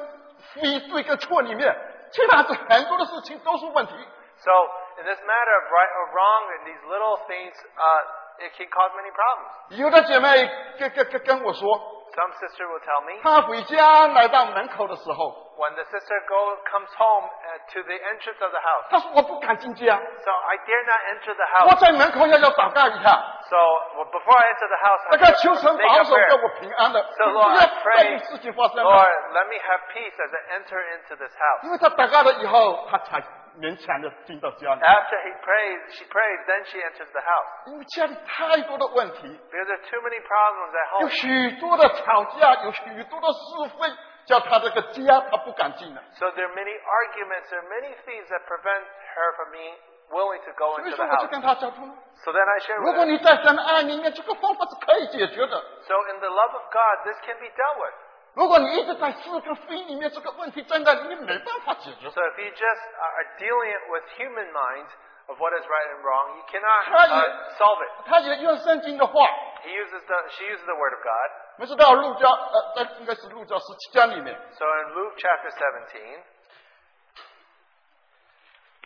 [0.54, 1.74] 非对跟错里面，
[2.12, 3.92] 其他的很多的事情都是问题。
[4.38, 4.50] So,
[4.98, 8.90] in this matter of right or wrong, and these little things, uh, it can cause
[8.94, 9.78] many problems.
[9.80, 17.82] 有的姐妹跟跟跟跟我说， Some sister will tell me 她回家来到门口的时候， when the sister go comes home uh, to
[17.82, 18.86] the entrance of the house.
[18.90, 21.80] 她说我不敢进家， So I dare not enter the 我 house.
[21.80, 23.56] 在门口要要祷告一下， So
[23.96, 25.94] well, before I enter the house, 那 I 个 have 求 to 神 make 保
[25.94, 26.42] a 守给 prayer.
[26.42, 28.84] 我平安的， So 不 Lord, 要 I 再 pray, 有事情发生了。
[28.84, 31.72] Lord, let me have peace as I enter into this 因 house.
[31.72, 33.20] 为她祷告了以后，她才
[33.60, 37.70] 勉强的进到家里， After he prays, she prays, then she enters the house.
[37.70, 41.10] 因为家里太多的问题， Because there are too many problems at 有 home.
[41.10, 43.88] 许多的吵架，有许多的是非，
[44.26, 46.02] 叫她这个家她不敢进了。
[46.18, 49.74] So there are many arguments, there are many things that prevent her from being
[50.10, 51.30] willing to go 所以 into 说 the 我就 house.
[51.30, 51.96] 跟她交通。
[52.24, 53.06] So then I share 如 with 果 her.
[53.06, 55.62] 你在神的爱里面，这个方法是可以解决的。
[55.86, 57.94] So in the love of God, this can be dealt with.
[58.34, 62.10] 如果你一直在是跟非里面，这个问题真的你没办法解决。
[62.10, 64.90] So if you just are dealing it with human minds
[65.28, 67.22] of what is right and wrong, you cannot 他 uh, 也
[67.56, 67.90] solve it.
[68.06, 69.24] 他也用圣经的话，
[69.62, 71.30] He uses the, she uses the word of God.
[71.56, 76.18] 我们知道路加呃，在应该是路加十七章里面， So in Luke chapter 17,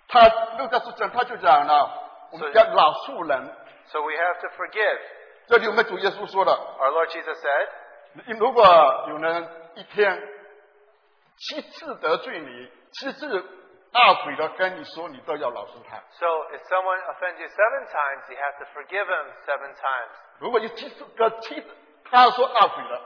[0.08, 1.90] 他路加十七章他就讲了，
[2.32, 3.54] 我们叫老妇人。
[3.90, 5.00] so we have to forgive.
[5.46, 7.68] 这里我们主耶稣说的， Our Lord Jesus said,
[8.38, 8.64] 如果
[9.08, 10.20] 有人一天
[11.36, 13.26] 七次得罪你，七次
[13.92, 15.96] 懊悔的跟你说，你都要饶恕他。
[16.18, 20.10] so if someone offends you seven times, you have to forgive him seven times.
[20.38, 21.62] 如果有七次个七，
[22.10, 23.00] 他说懊悔了，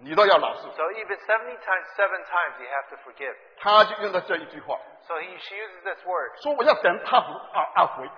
[0.00, 0.70] 你都要饶恕。
[0.74, 3.34] So even 70 times, seven times, you have to forgive.
[3.60, 6.30] 他就用了这一句话， So he, she uses this word.
[6.42, 8.10] 说我要等他悔啊懊悔，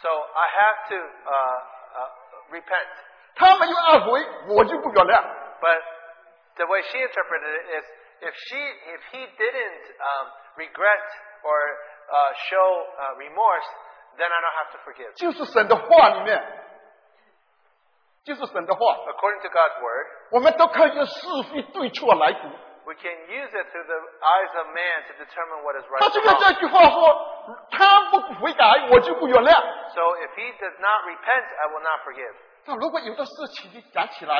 [0.00, 1.62] So I have to uh,
[1.98, 2.10] uh,
[2.50, 2.88] repent.
[3.34, 5.22] 他没有懊悔，我就不原谅。
[5.62, 5.80] But
[6.56, 7.84] the way she interpreted it is,
[8.20, 11.06] if she, if he didn't um, regret
[11.44, 11.58] or
[12.10, 13.68] uh, show uh, remorse,
[14.18, 15.12] then I don't have to forgive.
[15.14, 16.42] 就是神的话里面，
[18.24, 22.48] 就是神的话， According to God's word, 我们都可以用是非对错来读。
[22.88, 26.08] we can use it through the eyes of man to determine what is right 他
[26.08, 26.40] and 就用 wrong.
[26.40, 29.54] 这句话说，他不悔改，我就不原谅。
[29.94, 32.34] So if he does not repent, I will not forgive.
[32.66, 34.36] 那如果有的事情你讲起来，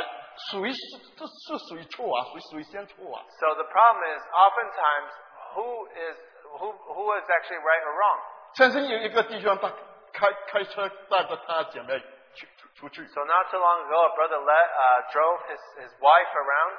[0.50, 0.78] 谁是
[1.16, 2.24] 这是谁错啊？
[2.32, 3.24] 谁谁先错啊？
[3.40, 5.10] So the problem is, oftentimes,
[5.54, 6.16] who is
[6.60, 8.18] who who is actually right or wrong?
[8.54, 9.72] 曾经有一个弟兄，他
[10.12, 11.98] 开开车带着他姐妹
[12.34, 16.76] 去出出去， So not too long ago, a brother let, uh, drove his, his wife around.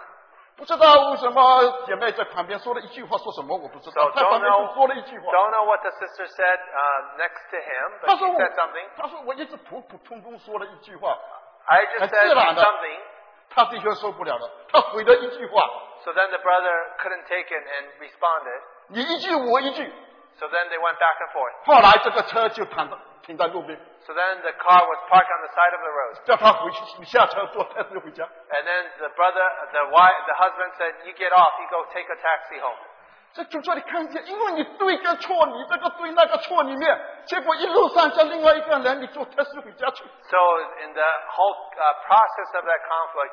[0.56, 4.10] 不知道为什么姐妹在旁边说了一句话，说什么我不知道。
[4.14, 8.34] 他 don't 旁边说了一句话，don't know what the sister said uh, next to him, 他 but 说 she
[8.34, 8.86] 我 said something.
[8.96, 11.18] 他说我一直普普通通说了一句话
[11.66, 12.98] ，I just said 自然的 something.
[13.50, 15.68] 他弟兄受不了了，他回了一句话
[16.04, 18.60] ，So then the brother couldn't take it and responded.
[18.88, 19.92] 你一句我一句
[20.38, 21.52] ，So then they went back and forth.
[21.66, 26.23] 后来这个车就躺在停在路边， So then the car was parked on the side of the road.
[26.25, 28.23] 叫他回去，你下车坐车子回家。
[28.23, 31.59] And then the brother, the wife, the husband said, "You get off.
[31.61, 32.77] You go take a taxi home."
[33.33, 40.03] 在就这里看见，因为你对跟错，你这个对那个错里面，结果一路上叫另外一个人，你坐特斯回家去。
[40.23, 40.37] So
[40.81, 43.31] in the whole uh, process of that conflict,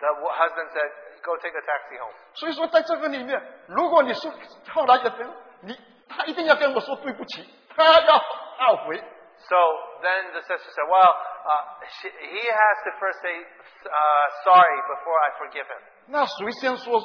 [0.00, 0.90] the w- husband said,
[1.22, 4.32] "Go take a taxi home." 所以说，在这个里面，如果你说
[4.74, 5.78] 后来也跟你，
[6.08, 8.18] 他一定要跟我说对不起，他要
[8.58, 9.00] 懊悔。
[9.48, 9.56] So
[10.02, 11.62] then the sister said, "Well, uh,
[12.00, 17.00] she, he has to first say uh, sorry before I forgive him." 那谁先说？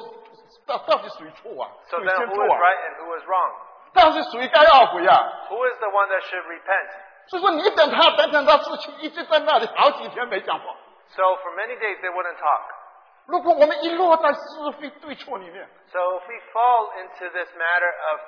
[0.66, 1.70] 到到底谁错啊？
[1.90, 2.58] So 谁 then 先 who 错 is 啊？
[2.58, 3.52] right and who is wrong?
[3.94, 5.48] 但是谁该懊悔啊？
[5.50, 6.90] Who is the one that should repent?
[7.28, 10.76] 所以说你等他，等等他事情一直在那里好几天没讲话。
[11.10, 12.62] So for many days they wouldn't talk.
[13.28, 18.20] 如果我们一落在是非对错里面， So if we fall into this matter of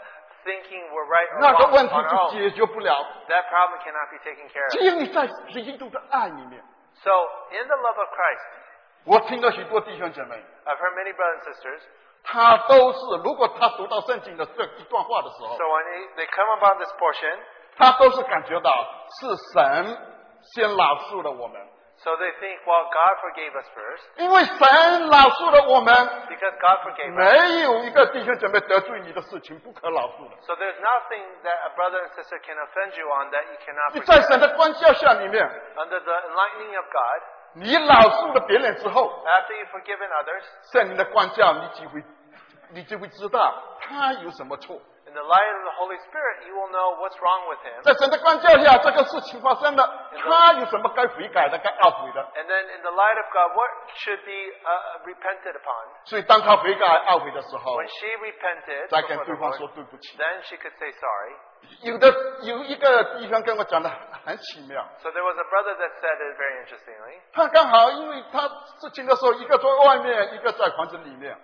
[0.43, 2.95] thinking we're right or 那个 wrong 问题 on our 就 own, 解决不了。
[3.28, 4.86] that problem cannot be taken care 只 of.
[4.88, 6.63] 有你在基督的爱里面，
[7.04, 7.12] So
[7.52, 8.45] in the love of Christ,
[9.06, 11.82] 我听到许多弟兄姐妹， I've heard many brothers and sisters.
[12.26, 17.38] 他都是，如果他读到圣经的这一段话的时候 So，when they, they come about this portion,
[17.76, 18.71] 他都是感觉到
[19.19, 19.97] 是神
[20.54, 21.60] 先饶恕了我们，
[21.97, 24.58] so they think, well, God forgave us first 因为神
[25.10, 25.93] 饶恕了我们，
[26.28, 27.15] because God forgave us.
[27.15, 30.36] 没有一个弟兄姐妹得罪你的事情不可饶恕的。
[30.41, 33.93] So there's nothing that a brother and sister can offend you on that you cannot
[33.93, 34.28] 你在 forgive.
[34.28, 37.21] 神的光照下里面， Under the enlightening of God,
[37.56, 42.04] 你饶恕了别人之后， after you've forgiven others, 圣灵的光照，你就会，
[42.71, 44.82] 你就会知道他有什么错。
[45.08, 47.82] in the light of the Holy Spirit, you will know what's wrong with him.
[47.84, 52.21] 在神的光照下，这个事情发生了，他有什么该悔改的、该懊悔的？
[52.36, 53.69] And then in the light of God, what
[54.02, 55.84] should be uh, repented upon?
[56.06, 60.17] 所以当他悔改、懊悔的时候 When，she repented 再跟 before 对 the 方 Lord, 说对不起。
[60.17, 61.36] then she could say sorry.
[61.84, 62.08] 有的
[62.41, 63.89] 有一个地方跟我讲的
[64.26, 67.21] 很奇妙， So there was a brother that said it very interestingly.
[67.32, 68.47] 他刚好因为他
[68.82, 71.38] 事情的时候，一个在外面，一个在房子里面。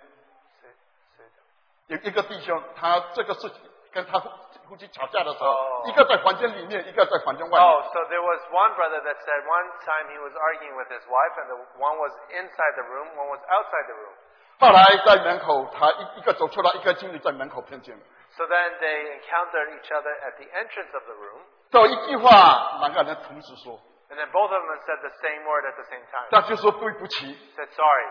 [1.88, 3.60] 有一个弟兄，他这个事情
[3.92, 7.60] 跟他夫妻吵架的时候哦一个在房间里面，一个在房间外面。
[7.60, 11.02] Oh, so there was one brother that said one time he was arguing with his
[11.10, 14.14] wife, and the one was inside the room, one was outside the room.
[14.60, 18.02] 后来在门口，他一一个走出来，一个经理在门口碰见了。
[18.36, 23.80] So then they encountered each other at the entrance of the room, 这一句话，两个人同时说，
[24.10, 26.28] and then both of them said the same word at the same time.
[26.30, 27.26] 他就说对不起。
[27.56, 28.06] Said sorry,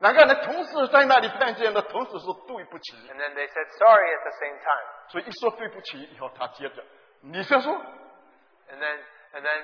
[0.00, 2.96] 两个人同时在那里碰见的，同时说对不起。
[3.08, 4.86] and then they said sorry at the same time.
[5.08, 6.82] 所以一说对不起以后，他接着
[7.20, 8.98] 你先说，And then
[9.34, 9.62] and then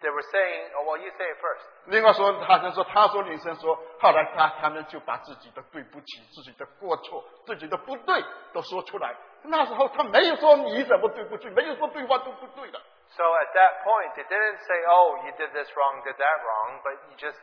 [0.00, 1.64] they were saying, oh well, you say it first.
[1.86, 8.22] 另外说他先说，他说女生说，后来他他们就把自己的对不起、自己的过错、自己的不对
[8.52, 9.16] 都说出来。
[9.44, 12.78] 那时候他没有说你怎么对不起，没有说对方都不对的。
[13.16, 16.92] So at that point, they didn't say, oh, you did this wrong, did that wrong, but
[17.08, 17.38] you just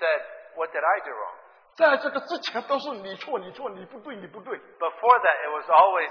[0.00, 0.20] said,
[0.56, 1.36] what did I do wrong?
[1.75, 6.09] 在这个之前都是你错，你错，你不对，你不对， Before that, it was always,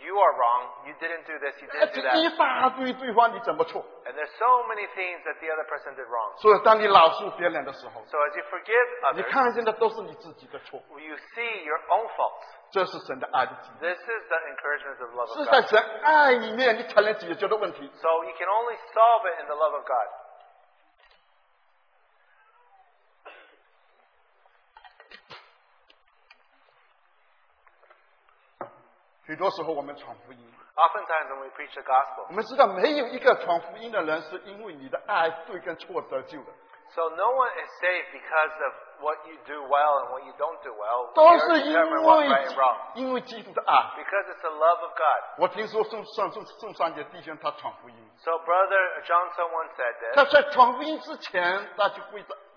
[0.00, 2.16] you are wrong, you didn't do this, you 而 didn't 且 do that.
[2.16, 3.84] 一大堆对方你怎么错。
[4.06, 6.32] And there's so many things that the other person did wrong.
[6.40, 12.48] 所以当你饶恕别人的时候， So as you forgive 你 others, 看见的都是你自己的错， you see your own faults.
[12.70, 13.74] 这是神的爱的基础。
[13.80, 15.68] This is the encouragement of the love 是 of 在 God.
[15.68, 17.90] 神爱里面，你才能解决的问题。
[18.00, 20.08] So you can only solve it in the love of God.
[29.27, 30.39] 许多时候我们传福音。
[30.75, 36.51] Oftentimes when we preach the gospel, 我们知道没有一个传福音的人是因为你的爱对跟错得救的
[36.95, 40.71] ，so no one is saved because of what you do well and what you don't do
[40.71, 41.11] well.
[41.13, 43.75] 都 You're 是因 determined right and wrong 为因为基督的爱。
[43.97, 45.23] because it's the love of God.
[45.39, 50.15] 我听说宋上宋宋三杰弟兄他传福音，So Brother John Sung someone said this.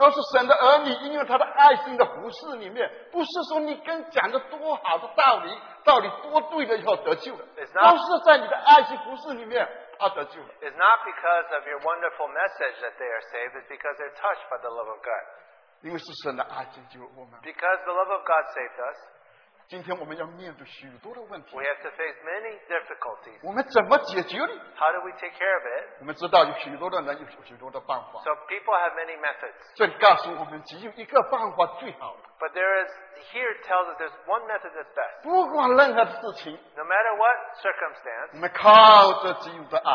[0.00, 10.48] 都是神的儿女，因为他的爱心的服饰里面，不是说你跟讲的多好的道理，道理多对了以后得救了，都是在你的爱心服饰里面他得救了。
[10.62, 14.56] it's not because of your wonderful message that they are saved, it's because they're touched by
[14.62, 15.24] the love of God.
[15.82, 16.66] 因为是神的爱。
[17.42, 18.98] Because the love of God saved us,
[19.69, 23.39] 今天我们要面对许多的问题 we，have to face many difficulties.
[23.41, 24.53] 我们怎么解决呢？
[24.77, 25.99] How do we take care of it?
[26.01, 29.57] 我们知道有许多的人有许多的办法， So people have many methods.
[29.73, 32.91] 这里告诉我们只有一个办法最好的， But there is,
[33.33, 35.23] here it tells us there's one method that's best.
[35.23, 39.91] 不管任何的事情， No matter what circumstance, 我们靠着基督的爱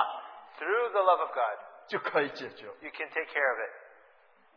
[0.59, 2.67] through the love of God, 就可以解决。
[2.81, 3.71] you can take care of it.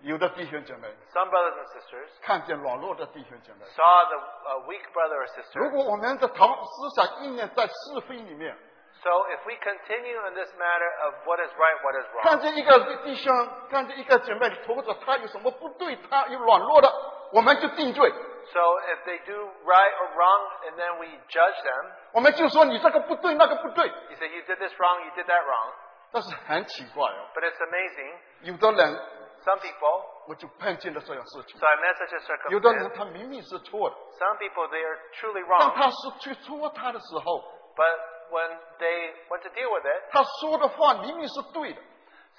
[0.01, 5.71] 有的弟兄姐妹 Some brothers and sisters 看见软弱的弟兄姐妹， saw the uh, weak brother or 如 sister.
[5.71, 8.55] 果我们的头思想意念在是非里面，
[9.01, 12.41] So if we continue in this matter of what is right, what is 看 wrong,
[12.41, 16.89] 见一个弟兄，看见一个姐妹，或者他有什么不对，他有软弱的，
[17.34, 18.09] 我们就定罪，
[18.51, 19.34] so if they do
[19.65, 23.88] right or wrong, and then we judge them, 我们就说你这个不对，那个不对。
[23.88, 25.71] you say you did this wrong, you did that wrong.
[26.11, 28.17] 但是很奇怪哦， But it's amazing.
[28.41, 29.01] 有的人
[29.43, 32.95] Some people 我就碰见了这样事情 So。I met such a 有的人 circumstance.
[32.95, 37.43] 他明明是错的， Some people, they are truly 当 wrong, 他是去戳他的时候，
[37.75, 37.99] but
[38.31, 41.81] when they went to deal with it, 他说的话明明是对的，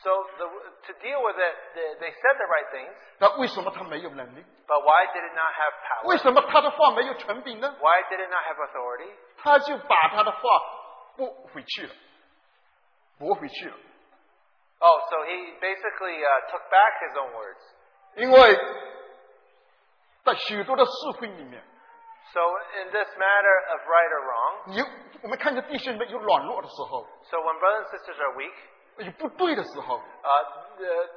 [0.02, 0.46] so the,
[0.86, 4.42] to deal with it, they, they said the right things, 那为什么他没有能力？
[4.66, 6.08] but why did it not have power?
[6.08, 7.76] 为什么他的话没有权柄呢？
[7.80, 9.12] Why did it not have authority?
[9.36, 10.38] 他就把他的话
[11.18, 11.94] 驳回去了，
[13.18, 13.76] 驳回去了，
[14.80, 17.60] Oh, so he basically uh, took back his own words.
[18.16, 18.58] 因为
[20.24, 21.62] 在许多的社会里面，
[22.32, 22.40] So
[22.82, 24.84] in this matter of right or wrong, 有
[25.22, 28.52] 我们看见弟兄们有软弱的时候， so when brothers and sisters are weak,
[28.98, 30.44] 有不对的时候， uh,
[30.76, 31.08] the-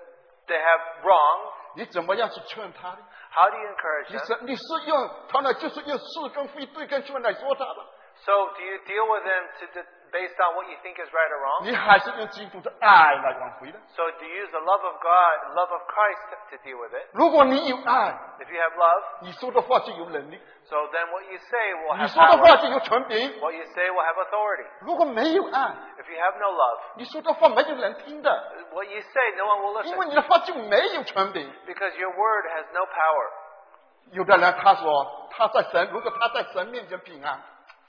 [0.47, 1.51] they have wrong.
[1.75, 2.97] 你怎么样去劝他呢？
[3.31, 4.25] How do you encourage 你 them?
[4.25, 7.85] 是你是用他呢，就是用是跟非对跟错来说他的，
[8.25, 11.29] So do you deal with them to, to, based on what you think is right
[11.31, 11.63] or wrong?
[11.69, 13.79] 你还是用基督的爱来挽回的。
[13.95, 17.07] So do you use the love of God, love of Christ to deal with it?
[17.11, 22.55] 如果你有爱， If you have love, 你说的话就有能力， so then what you say will 你 have 说的话
[22.55, 22.61] power.
[22.61, 23.39] 就有权柄。
[23.41, 24.65] What you say will have authority.
[24.81, 28.31] 如果没有爱， If you have no love, 你说的话没有人听的，
[28.71, 31.51] what you say, no one will 因为 listen 你的话就没有权柄。
[31.65, 33.29] because your word has no power.
[34.13, 37.41] 有的人他说他在神，如果他在神面前平安，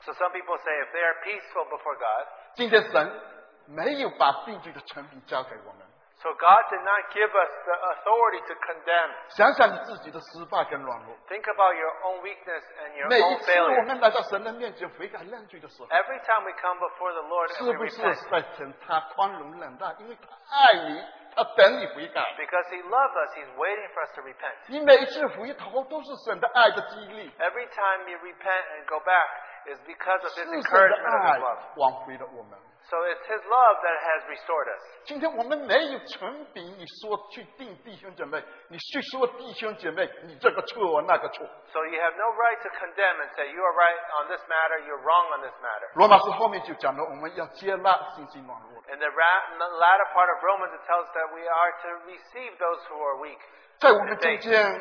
[0.05, 3.21] So some people say if they are peaceful before God, 今天神
[3.67, 5.87] 没有把定罪的权柄交给我们。
[6.21, 9.11] so God did not give us the authority to condemn.
[9.29, 13.87] 想想你自己的失败跟软弱， Think about your own weakness and your 每一 own 次我 failure.
[13.87, 19.95] 们来到神的面前悔改认罪的时候， Every time we come before the Lord 是 and 不 we 是 repent, 在神他宽容忍耐？
[20.01, 21.01] 因为他爱你，
[21.37, 22.35] 他等你悔改。
[22.37, 24.57] because He loves us, He's waiting for us to repent.
[24.67, 29.29] 你每一次回头都是神的爱的激励， Every time you repent and go back
[29.67, 31.59] is because of 是 His 神的 encouragement of 爱 His love.
[31.77, 32.59] 挽回了我们。
[32.89, 34.81] So it's His love that has restored us.
[35.05, 36.25] 今天我们没有权
[36.55, 41.45] 柄，你说去定弟兄姐妹，你去说弟兄姐妹，你这个错那个错。
[41.71, 44.81] So you have no right to condemn and say, you are right on this matter,
[44.89, 45.91] you're wrong on this matter.
[45.97, 51.45] 罗马书后面就讲了，我们要接纳信心软弱的， In the, ra- in the latter part of Romans, it tells us that we
[51.45, 53.39] are to receive those who are weak.
[53.81, 54.81] 在我们中间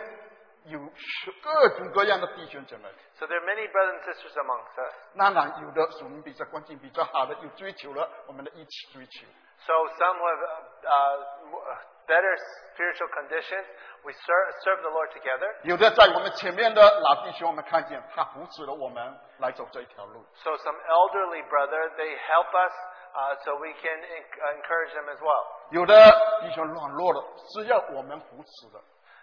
[0.66, 0.80] 有
[1.42, 2.90] 各种各样的弟兄姐妹。
[3.20, 4.94] So there are many brothers and sisters amongst us.
[5.18, 9.26] 当然，有的属灵比较关系比较好的，有追求了，我们的一起追求。
[9.66, 11.18] So some who have uh,
[11.50, 12.36] uh, better
[12.76, 13.66] spiritual conditions,
[14.04, 15.50] we serve, serve the Lord together.
[15.64, 20.24] 有的在我们前面的老弟兄，我们看见他扶持了我们来走这一条路。
[20.44, 22.74] So some elderly brother, they help us
[23.16, 25.44] uh, so we can en- uh, encourage them as well.
[25.72, 25.96] 有的
[26.42, 28.80] 弟兄软弱了，是要我们扶持的。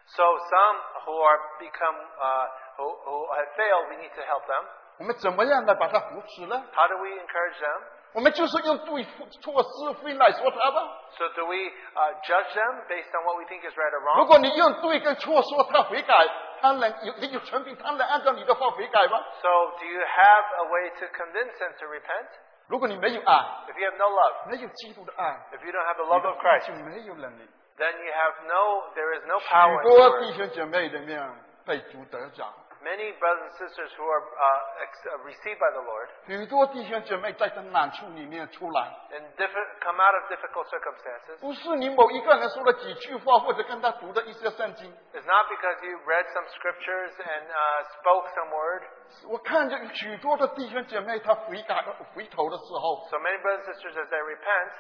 [0.09, 0.76] So some
[1.07, 4.64] who are become uh, who, who have failed, we need to help them.
[4.99, 6.62] 我们怎么样来把他扶持呢？
[6.74, 7.80] How do we encourage them?
[8.12, 9.03] 我们就是用对
[9.43, 11.01] 错是非来说他吧。
[11.18, 14.22] So do we uh, judge them based on what we think is right or 如
[14.22, 14.26] wrong?
[14.26, 16.14] 果你用对跟错说他悔改，
[16.61, 19.18] 他能有你有权柄，他能按照你的话悔改吗？
[19.43, 19.49] So
[19.80, 22.28] do you have a way to convince them to repent?
[22.68, 23.35] 如果你没有爱，
[23.66, 26.39] If you have no love, 没有基督的爱， if you don't have the 你 love 的 of
[26.39, 27.49] 话 Christ, 就没有能力。
[27.78, 30.37] then you have no, there is no 许 power in 多 your 弟 word.
[30.37, 31.20] 兄姐妹里面
[31.66, 32.53] 被主得奖，
[32.85, 39.24] Many brothers and sisters who are uh, ex- uh, received by the Lord 许多弟兄姐妹在这难处里面出来， and
[39.41, 44.93] diffi- come out of difficult circumstances, 不是你某一个人说了几句话，或者跟他读的一些圣经。
[45.14, 48.82] it's not because you read some scriptures and uh, spoke some word.
[49.30, 51.82] 我看见许多的弟兄姐妹，他悔改
[52.14, 54.70] 回头的时候， So many brothers and sisters, as they repent,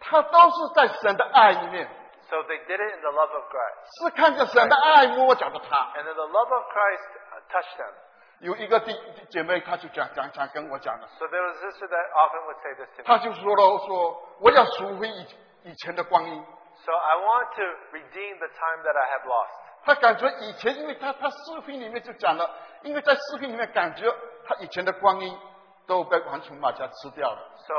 [0.00, 1.88] 他都是在神的爱里面
[2.30, 4.04] ，so they did it in the love of Christ.
[4.04, 5.92] 是看着神的爱摸着的他。
[5.94, 7.92] And then the love of Christ uh, touched them.
[8.40, 8.92] 有一个弟
[9.30, 13.04] 姐妹，她就讲讲讲跟我讲了，So there was a sister that often would say this to me.
[13.06, 15.26] 她就说了，说我要赎回以
[15.64, 16.46] 以前的光阴。
[16.84, 17.62] So I want to
[17.96, 19.50] redeem the time that I have lost.
[19.86, 22.50] 她感觉以前，因为她她视频里面就讲了，
[22.82, 24.04] 因为在视频里面感觉
[24.46, 25.38] 她以前的光阴
[25.86, 27.38] 都被蝗虫马甲吃掉了。
[27.66, 27.74] So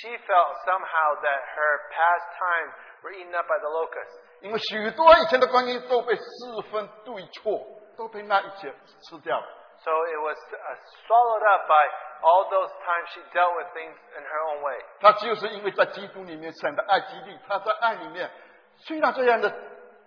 [0.00, 2.68] she felt somehow that her past time
[3.02, 4.16] were eaten up by the locusts.
[4.40, 6.22] 因为许多以前的光阴都被是
[6.70, 7.60] 分对错，
[7.96, 8.72] 都被那一切
[9.08, 9.46] 吃掉了。
[9.82, 10.76] So it was uh,
[11.06, 11.88] swallowed up by
[12.22, 14.78] all those times she dealt with things in her own way.
[15.00, 18.30] 她就是因为在基督里面神的爱激励，她在爱里面，
[18.78, 19.50] 虽然这样的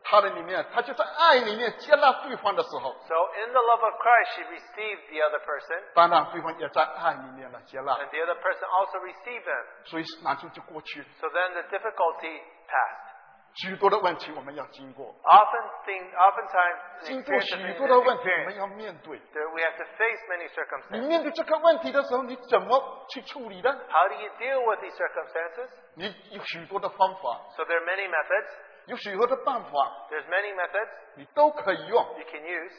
[0.03, 8.19] 她的里面，她就在爱里面接纳对方的时候， So in the love of Christ, she received the other person, 当然对方也在爱里面来接纳， and the
[8.19, 9.63] other person also received them.
[9.85, 11.05] 所以难处就过去了。
[11.19, 13.15] So then the difficulty passed.
[13.55, 19.17] 许多的问题我们要经过， Often thing, oftentimes, in 经过 experience 许 of 多的问题，我 experience, 们要面对。
[19.33, 21.07] there- we have to face many 你 circumstances.
[21.07, 23.75] 面对这个问题的时候，你怎么去处理呢？
[23.89, 25.69] How do you deal with these circumstances?
[25.95, 28.53] 你有许多的方法， So there are many methods.
[28.86, 29.70] 有许多的办法
[30.10, 32.72] There's many methods 你都可以用，you can use,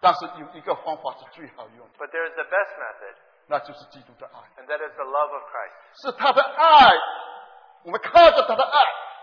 [0.00, 3.14] 但是有一个方法是最好用的，but there is the best method,
[3.46, 6.02] 那就是基督的爱，and that is the love of Christ.
[6.02, 6.92] 是他的爱，
[7.84, 8.78] 我们靠着他的爱，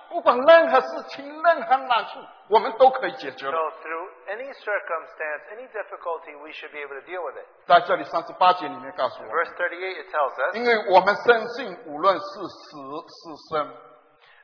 [0.09, 3.57] 不管任何事情、任何难处，我们都可以解决 So 的。
[3.57, 7.45] through any circumstance, any difficulty, we should be able to deal with it.
[7.65, 13.73] 在这里三十八节里面告诉我们，Verse 38, it tells us, 因为我们深信，无论是死是生，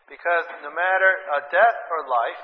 [0.07, 2.43] because no matter uh, death or life,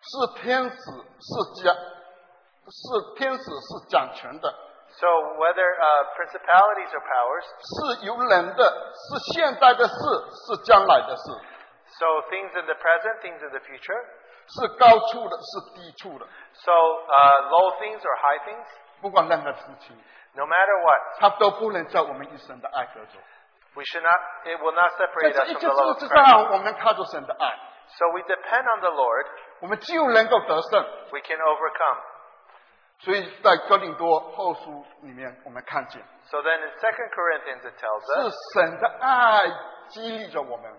[0.00, 4.48] 是天使是讲，是天使是掌权的，
[4.90, 5.06] so
[5.38, 9.94] whether uh, principalities or powers, 是有人的，是现在的事，
[10.46, 11.22] 是将来的事，
[11.98, 14.04] so things in the present, things in the future,
[14.46, 18.66] 是高处的，是低处的， so uh, low things or high things,
[19.00, 19.96] 不管任何事情，
[20.34, 23.18] no matter what, 它都不能在我们一生的爱隔走。
[23.74, 25.80] we should not, it will not 在 separate 这 us 一 from 切 the 事
[25.80, 26.26] love of 之 Christ.
[26.26, 27.58] 上，我们靠着神的爱，
[27.98, 29.26] So we depend on the Lord,
[29.60, 30.82] 我们就能够得胜。
[31.12, 31.98] we can overcome.
[33.00, 39.46] 所以在哥林多后书里面，我们看见 So then in 2 Corinthians it tells 是 us, 神的爱
[39.88, 40.70] 激励着我们，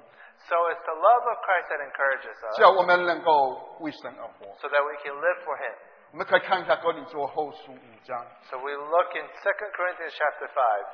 [0.49, 4.53] so it's the love of Christ that encourages us 叫我们能够为神而活。
[4.59, 5.73] so that we can live for Him.
[6.11, 10.85] 我们可以看一下哥林多后书五章， So we look in 2 Corinthians chapter 5.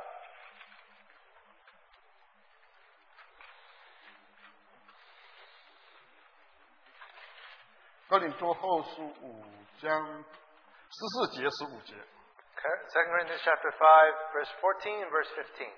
[8.10, 9.44] 哥林多后书五
[9.80, 11.94] 章十四节、十五节。
[11.94, 15.70] Okay, 2 Corinthians chapter 5, verse 14 and verse 15.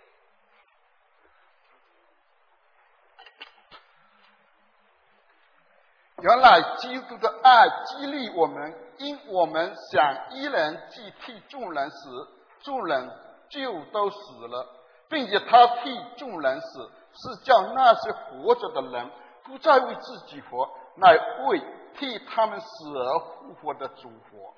[6.22, 12.28] 原来基督的爱激励我们，因我们想一人既替众人死，
[12.62, 13.11] 众人
[13.51, 14.66] 就都死了，
[15.11, 19.11] 并且他替众人死，是叫那些活着的人
[19.45, 20.66] 不再为自己活，
[20.97, 21.14] 乃
[21.47, 21.62] 为
[21.95, 24.53] 替他们死而复活的主活。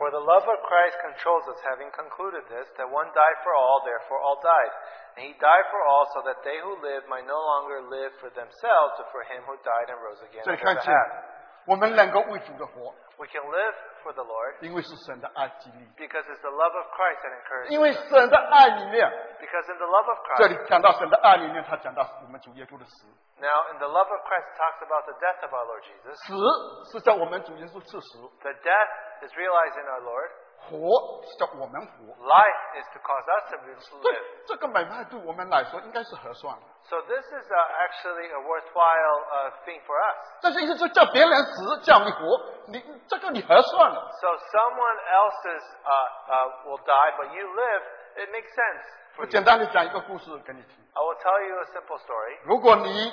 [0.00, 3.84] For the love of Christ controls us, having concluded this, that one died for all,
[3.84, 4.72] therefore all died.
[5.16, 8.30] And he died for all, so that they who live might no longer live for
[8.32, 11.33] themselves, but for him who died and rose again 这 on 里 their 看见 behalf.
[11.66, 17.32] 我们能够为主的活， We can live for the Lord 因为是神的爱激励， because it's the love of Christ that
[17.36, 18.08] encourages 因为 us.
[18.08, 19.06] 神的爱里面，
[19.38, 24.56] Because in the love of 这 Christ, 里讲到神的爱里面，他讲到我们主耶稣的死， now in the love of Christ it
[24.56, 26.16] talks about the death of our Lord Jesus.
[26.26, 30.30] 死是叫我们主耶稣赐死， The death is realized in our Lord.
[30.62, 32.04] 活是叫我们活。
[32.24, 34.24] Life is to cause us to be- to 这 live.
[34.46, 36.62] 这个买卖对我们来说应该是合算的。
[36.90, 40.18] So this is uh, actually a worthwhile uh, thing for us.
[40.42, 44.10] 但是意思是叫别人死，叫你活，你这个你合算了。
[44.20, 47.82] So someone else's uh, uh, will die, but you live.
[48.16, 48.82] It makes sense
[49.18, 49.30] 我 for you.
[49.30, 50.84] 简单的讲一个故事给你听。
[50.92, 52.38] I will tell you a simple story.
[52.42, 53.12] 如果你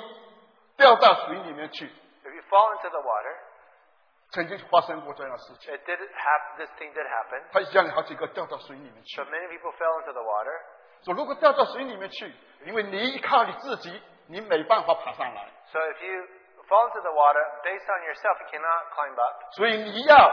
[0.76, 1.86] 掉到水里面去，
[2.24, 3.36] If you fall into the water,
[4.32, 6.56] 曾经发生过这样的事情， it did happen.
[6.58, 7.42] This thing did happen.
[7.52, 10.58] 他家里好几个掉到水里面去 So。many people fell into the water.
[11.03, 12.33] 说如果掉到水里面去，
[12.65, 16.27] 因为你依靠你自己，你没办法爬上来，So if you
[16.67, 19.43] fall into the water based on yourself, you cannot climb up.
[19.51, 20.31] 所以你要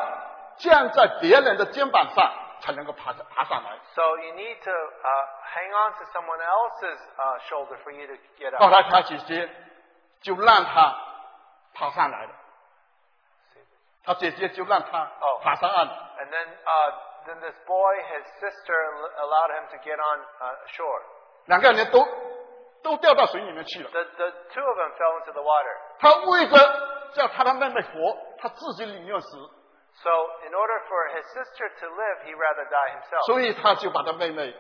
[0.59, 3.79] 站在别人的肩膀上才能够爬上爬上来。
[3.95, 8.57] So you need to uh, hang on to someone else's uh, shoulder for you to get
[8.57, 8.71] up.
[8.71, 9.51] 来他姐姐
[10.21, 10.97] 就让他
[11.75, 12.31] 爬上来了，
[14.05, 16.11] 他姐姐就让他哦爬上岸了。
[16.21, 16.93] And then, uh,
[17.26, 21.02] then this boy, his sister, l- allowed him to get on uh, shore.
[21.46, 22.06] 两个人都
[22.84, 23.90] 都掉到水里面去了。
[23.92, 25.76] The, the two of them fell into the water.
[26.00, 26.56] 他为着
[27.14, 29.28] 叫他的妹妹活，他自己宁愿死，
[30.04, 30.12] So,
[30.46, 33.26] in order for his sister to live, he rather die himself.
[33.28, 34.54] 所以他就把他妹妹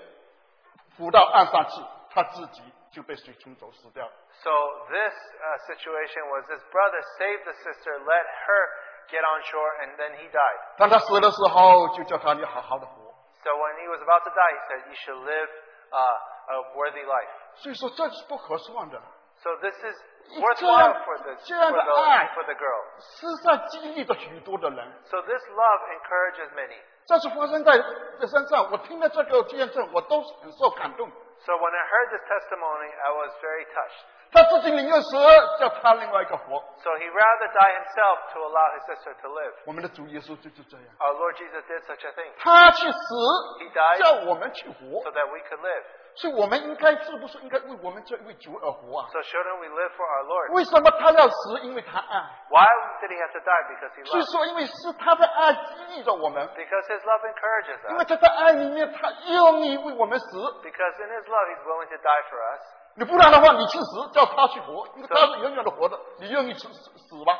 [0.98, 4.12] 扶到岸上去，他自己就被水冲走死掉了。
[4.42, 4.52] So
[4.90, 8.70] this uh, situation was his brother saved the sister, let her
[9.10, 10.60] get on shore, and then he died.
[10.78, 13.14] 当他死的时候，就叫他你好好的活。
[13.44, 15.50] So when he was about to die, he said, "You should live
[15.92, 16.18] uh,
[16.48, 19.02] a worthy life." 所以说这是不合算的，
[19.44, 19.96] So this is
[20.34, 22.82] 这 worthwhile 样 for the 这样 for 的 the, 爱 for the girl.
[22.98, 24.92] 实在激励着许多的人。
[25.06, 26.80] So this love encourages many.
[27.06, 27.78] 这是发生在
[28.20, 31.08] 这身上，我听了这个见证，我都很受感动。
[31.46, 34.02] So when I heard this testimony, I was very touched.
[34.32, 35.16] 他自己宁愿死，
[35.60, 36.62] 叫他另外一个活。
[36.84, 39.54] So he rather die himself to allow his sister to live.
[39.66, 43.16] 我们的主耶稣就是这样， Our Lord Jesus did such a thing 他去死
[43.64, 45.04] He died，叫我们去活。
[45.04, 45.84] so that we could live.
[46.16, 49.08] 所以我们应该是不是应该为我们这位主而活啊？
[49.12, 50.52] So shouldn't we live for our Lord?
[50.54, 51.60] 为什么他要死？
[51.64, 52.20] 因为他爱。
[52.50, 52.68] Why
[53.02, 53.64] did he have to die?
[53.72, 54.32] Because he 所以 loved.
[54.32, 58.08] 说，因为是他的爱激励着我们， Because his love encourages 因为 us.
[58.10, 60.26] 他在爱里面，他愿意为我们死。
[60.64, 62.62] Because in his love, he's willing to die for us.
[62.97, 67.33] 你不然的话，你去死，叫他去活，因为他是永远的活的，你愿意去死死吗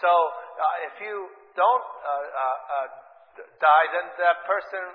[0.00, 2.88] ？So uh, if you don't uh, uh, uh,
[3.60, 4.94] die, then that person.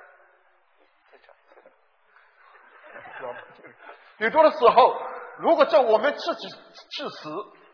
[4.18, 5.02] 许多的时候，
[5.38, 7.30] 如果叫我们自己去死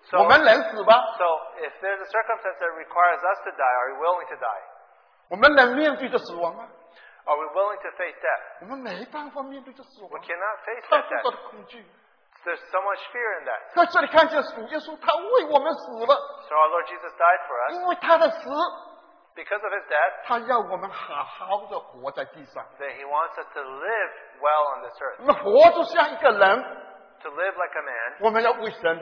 [0.10, 1.26] ，So- 我们能死吗？So
[1.58, 4.62] if there's a circumstance that requires us to die, are we willing to die?
[5.30, 6.68] 我们能面对着死亡吗
[7.26, 8.62] ？Are we willing to face death?
[8.62, 11.32] 我们没办法面对着死 We 亡，cannot face 太 that death.
[11.32, 11.86] 的恐惧。
[12.45, 13.61] There's so much fear in that.
[13.75, 16.15] 在这里看见主耶稣，他为我们死了，
[16.49, 17.75] So our Lord Jesus died for us.
[17.75, 18.49] 因为他的死，
[19.37, 22.65] Because of his death, 他要我们好好的活在地上。
[22.79, 25.17] that he wants us to live well on this earth.
[25.21, 26.63] 我们活就像一个人，
[27.23, 28.17] To live like a man.
[28.21, 28.99] 我们要为神，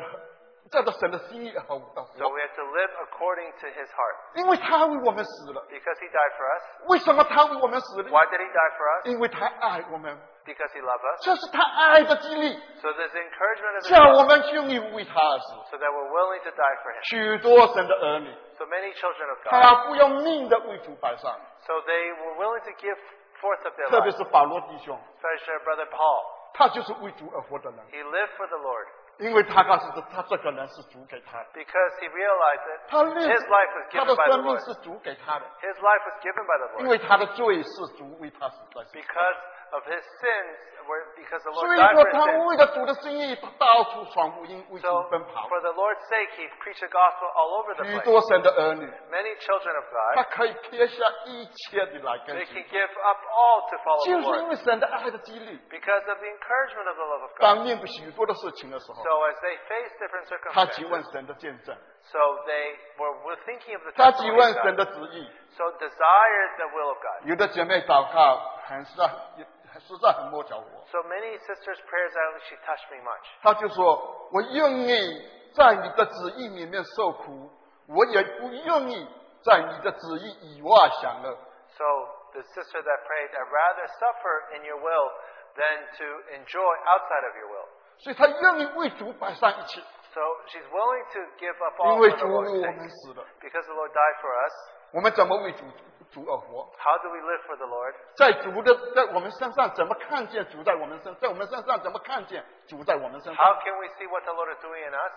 [0.73, 4.17] 照着神的心意而活的 So 活， we have to live according to his heart.
[4.35, 5.65] 因为他为我们死了。
[5.71, 6.63] Because he died for us.
[6.89, 8.11] 为什么他为我们死了？
[8.11, 9.07] Why did he die for us?
[9.07, 11.21] 因为他爱我们， Because he loved us.
[11.25, 14.29] 这是他爱的激励， So there's the encouragement of his 叫我 love.
[14.29, 15.53] 们愿意为他而死。
[15.71, 17.03] So that we're willing to die for him.
[17.05, 19.51] 许多神的儿女， So many children of God.
[19.53, 21.37] 他不用命的为主摆上，
[21.67, 22.97] So they were willing to give
[23.43, 24.17] forth of their 特别 lives.
[24.17, 26.25] 是保罗弟兄， Especially our brother Paul.
[26.55, 28.87] 他就是为主而活的人， He lived for the Lord
[29.19, 34.55] 因为他告诉他，他这个人是主给他的， because he realized that 他认 his life was 他 given 的 by the 生命
[34.57, 34.65] Lord.
[34.65, 38.91] 是主给他的， His life was given by the 因 Lord 为他的罪是主为他死在世。
[38.97, 39.37] because
[39.73, 40.57] of his sins.
[40.89, 42.47] Were because the 所 Lord 以 died 说， for 他 his sins.
[42.49, 45.47] 为了主的心意，他到处传福音，为主 So 奔跑。
[45.49, 48.05] for the Lord's sake, he preached the gospel all over the 许 place.
[48.05, 49.85] 多神的儿女， Many children of
[50.15, 55.61] 他 God, 可以撇下一切的来跟 they 随 can，give up all to follow 就 the 是因 Lord 为神的爱的激励。
[55.69, 57.41] because of the encouragement of the love of God.
[57.43, 62.19] 当面对许多的事情的时候， So as they faced different 他即问 circumstances, 神的见证， so
[62.49, 64.79] they were, were thinking of the 他即 testimony 问 of 神 God.
[64.79, 65.29] 的旨意。
[65.59, 67.29] So desired the will of God.
[67.29, 69.05] 有的姐妹祷告很实在，
[69.37, 69.45] 也
[69.81, 70.65] 实在很摸着我。
[70.91, 73.25] So many sisters' prayers actually touched me much.
[73.43, 77.51] 他就说：“我愿意在你的旨意里面受苦，
[77.89, 79.09] 我也不愿意
[79.43, 81.31] 在你的旨意以外享乐。
[81.77, 81.85] So
[82.33, 85.11] the sister that prayed, I'd rather suffer in your will
[85.55, 87.69] than to enjoy outside of your will.
[87.99, 89.81] ”所以他愿意为主摆上一切，
[90.15, 92.67] So she's willing to give up 因 all 为 for 主 the 为 Lord's 我
[92.67, 92.77] sake.
[92.77, 93.25] 们死了。
[93.41, 94.53] Because the Lord died for us.
[94.93, 95.65] 我们怎么为主
[96.13, 96.71] 主而活？
[96.79, 97.95] How do we live for the Lord?
[98.17, 101.15] 在主的在我们身上怎么看见主在我们身？
[101.17, 103.61] 在我们身上怎么看见主在我们身 How 上？
[103.63, 105.13] can we see what the Lord is doing in us?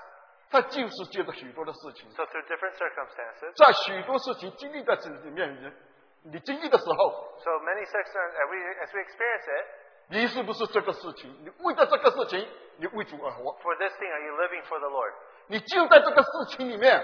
[0.52, 3.54] 他就是借着许多的事情， So through different circumstances.
[3.56, 9.66] 在许多事情经历的里面，你你经历的时候， So many circumstances, as we, as we experience it,
[10.10, 11.32] 你是不是这个事情？
[11.46, 12.46] 你为了这个事情，
[12.76, 15.14] 你为主而活， for this thing, are you living for the Lord?
[15.49, 17.03] 你就在这个事情里面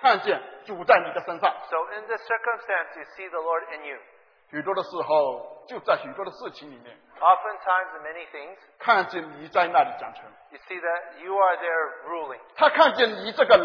[0.00, 1.54] 看见主在你的身上。
[1.68, 3.98] So in this circumstance, you see the Lord in you.
[4.50, 12.40] 许多的时候，就在许多的事情里面，Oftentimes, in many things, 看见你在那里讲成，you see that you are there ruling.
[12.56, 13.64] 他看见你这个人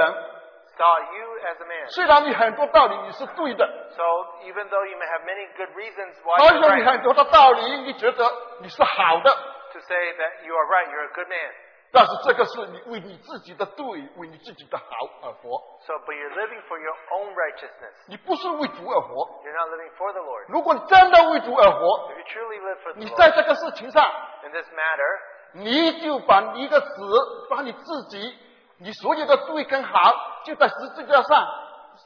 [0.78, 1.90] ，Saw you as a man.
[1.90, 3.66] 虽然你很多道理你是对的
[3.96, 4.04] ，So
[4.44, 8.24] even though you may have many good reasons why 好像你很多的道理，你觉得
[8.62, 9.32] 你是好的
[9.74, 11.52] ，to say that you are right, you're a good man.
[11.96, 13.86] 但是这个是你为你自己的对，
[14.18, 14.84] 为你自己的好
[15.24, 17.96] 而活，So, but you're living for your own righteousness.
[18.08, 19.30] 你不是为主而活。
[19.46, 20.46] You're not living for the Lord.
[20.50, 24.04] 如果你真的为主而活，If you truly live for the 你在 Lord 你在这个事情上
[24.44, 25.20] ，in this matter,
[25.54, 28.38] 你就把你的死，把你自己，
[28.80, 31.48] 你所有的对跟好，就在十字架上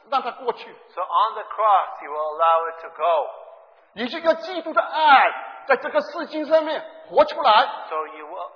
[0.08, 0.72] 让它过去。
[0.94, 3.26] so on the cross, you will allow it to go.
[3.94, 7.66] 你就用基督的爱，在这个事情上面活出来。
[7.88, 8.50] So you will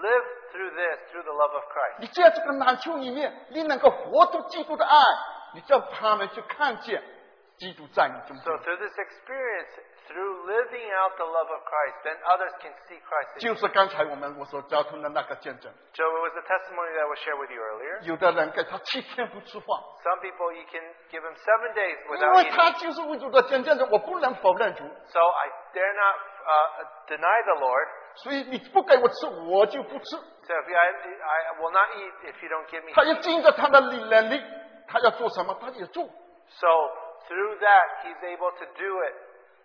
[0.00, 1.98] live through this, through the love of Christ.
[2.00, 4.96] 你在这个难处里面，你能够活出基督的爱，
[5.54, 7.02] 你叫他们去看见
[7.56, 8.58] 基督在你中 So 间。
[8.64, 9.70] through this experience,
[10.08, 13.54] through living out the love of Christ, then others can see Christ in you.
[13.54, 18.02] 就是刚才我们我所交通的那个见证， So it was the testimony that was shared with you earlier.
[18.02, 19.66] 有的人给他七天不吃饭，
[20.02, 22.56] Some people you can give them seven days 因 without 为 eating.
[22.56, 27.88] 他就是为主的见证人，我不能否认主， So I dare not uh, deny the Lord.
[28.18, 30.16] 所以你不给我吃，我就不吃。
[30.46, 32.92] So if you, I, I will not eat if you don't give me.
[32.94, 34.42] 他要经着他的能力，
[34.86, 36.04] 他要做什么，他也做。
[36.48, 36.68] So
[37.28, 39.14] through that, he's able to do it.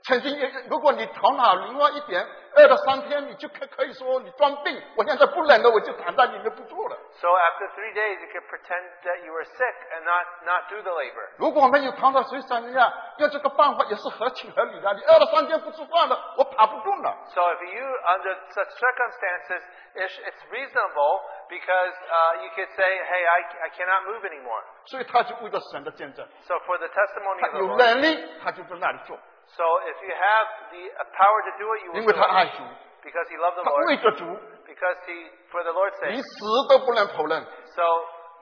[0.06, 2.22] 曾经也，如果你头脑灵活一点，
[2.56, 4.82] 饿了三天，你就可可以说你装病。
[4.98, 6.96] 我现在不冷了，我就躺在里面不做了。
[7.16, 10.92] So after three days, you could pretend that you were sick and not, not do the
[10.92, 11.26] labor.
[11.38, 14.92] 如果我们有头脑水想一下，用这个办法也是合情合理的。
[14.92, 17.16] 你饿了三天不吃饭了，我跑不动了。
[17.32, 19.62] So if you, under such circumstances,
[19.94, 24.62] it's, it's reasonable because uh, you could say, hey, I, I cannot move anymore.
[24.84, 29.18] 所以他就为了神的见证，So for the testimony 他 of the 有能力，他就在那里做，
[29.55, 32.45] so if you have the uh, power to do it, you 因 will 为 do 他爱
[32.45, 32.63] it 主，
[33.03, 34.25] because he loved the 他 Lord, 为着主，
[34.69, 36.23] Because he, for the Lord's 你 sake.
[36.23, 37.43] 死都不能否认，
[37.75, 37.83] So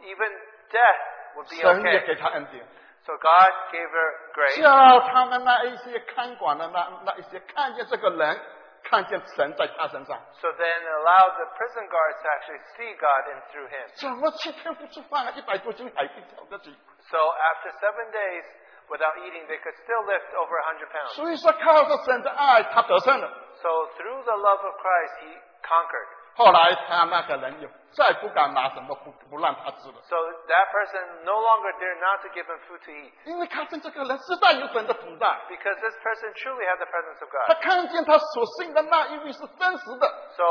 [0.03, 0.31] even
[0.69, 1.01] death
[1.35, 2.05] would be 神也 okay.
[2.07, 2.65] 给他恩典，
[3.05, 4.61] So God gave her grace.
[4.61, 8.39] 叫他们那一些看管的那那一些看见这个人，
[8.83, 13.87] 看见神在他身上， So then allowed the prison guards to actually see God in through him.
[13.95, 15.31] 怎么七天不吃饭啊？
[15.33, 16.75] 一百多斤海一条得起。
[17.09, 18.43] So after seven days
[18.91, 21.15] without eating, they could still lift over 100 pounds.
[21.15, 23.29] 所以说靠着神的爱，他得胜了。
[23.61, 25.31] So through the love of Christ, he
[25.63, 26.07] conquered.
[26.37, 27.67] 后来他那个人也
[27.97, 30.15] 再不敢拿什么不不让他吃了， So
[30.45, 35.95] that person no longer dared not to give him food to eat 因为看见这个人实在有神的同在， because this
[36.05, 37.63] person truly had the presence of 他 God.
[37.63, 40.07] 看见他所信的那一位是真实的。
[40.37, 40.43] So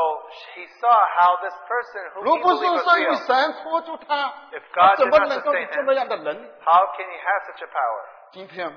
[0.59, 3.25] he saw how this person who 如 he 不 believed 是 was 这位 real.
[3.25, 6.51] 神托住他 If，他 God 怎 did 么 not 能够有 sustain 这么样的能力？
[6.65, 8.69] How can he have such a power 今天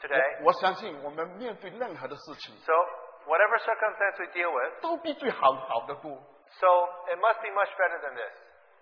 [0.00, 0.40] today?
[0.42, 2.72] 我我相信我们面对任何的事情， So
[3.26, 6.10] whatever circumstance we deal with, 都比最好好的多。
[6.60, 6.66] so
[7.12, 8.32] it must be much better than this.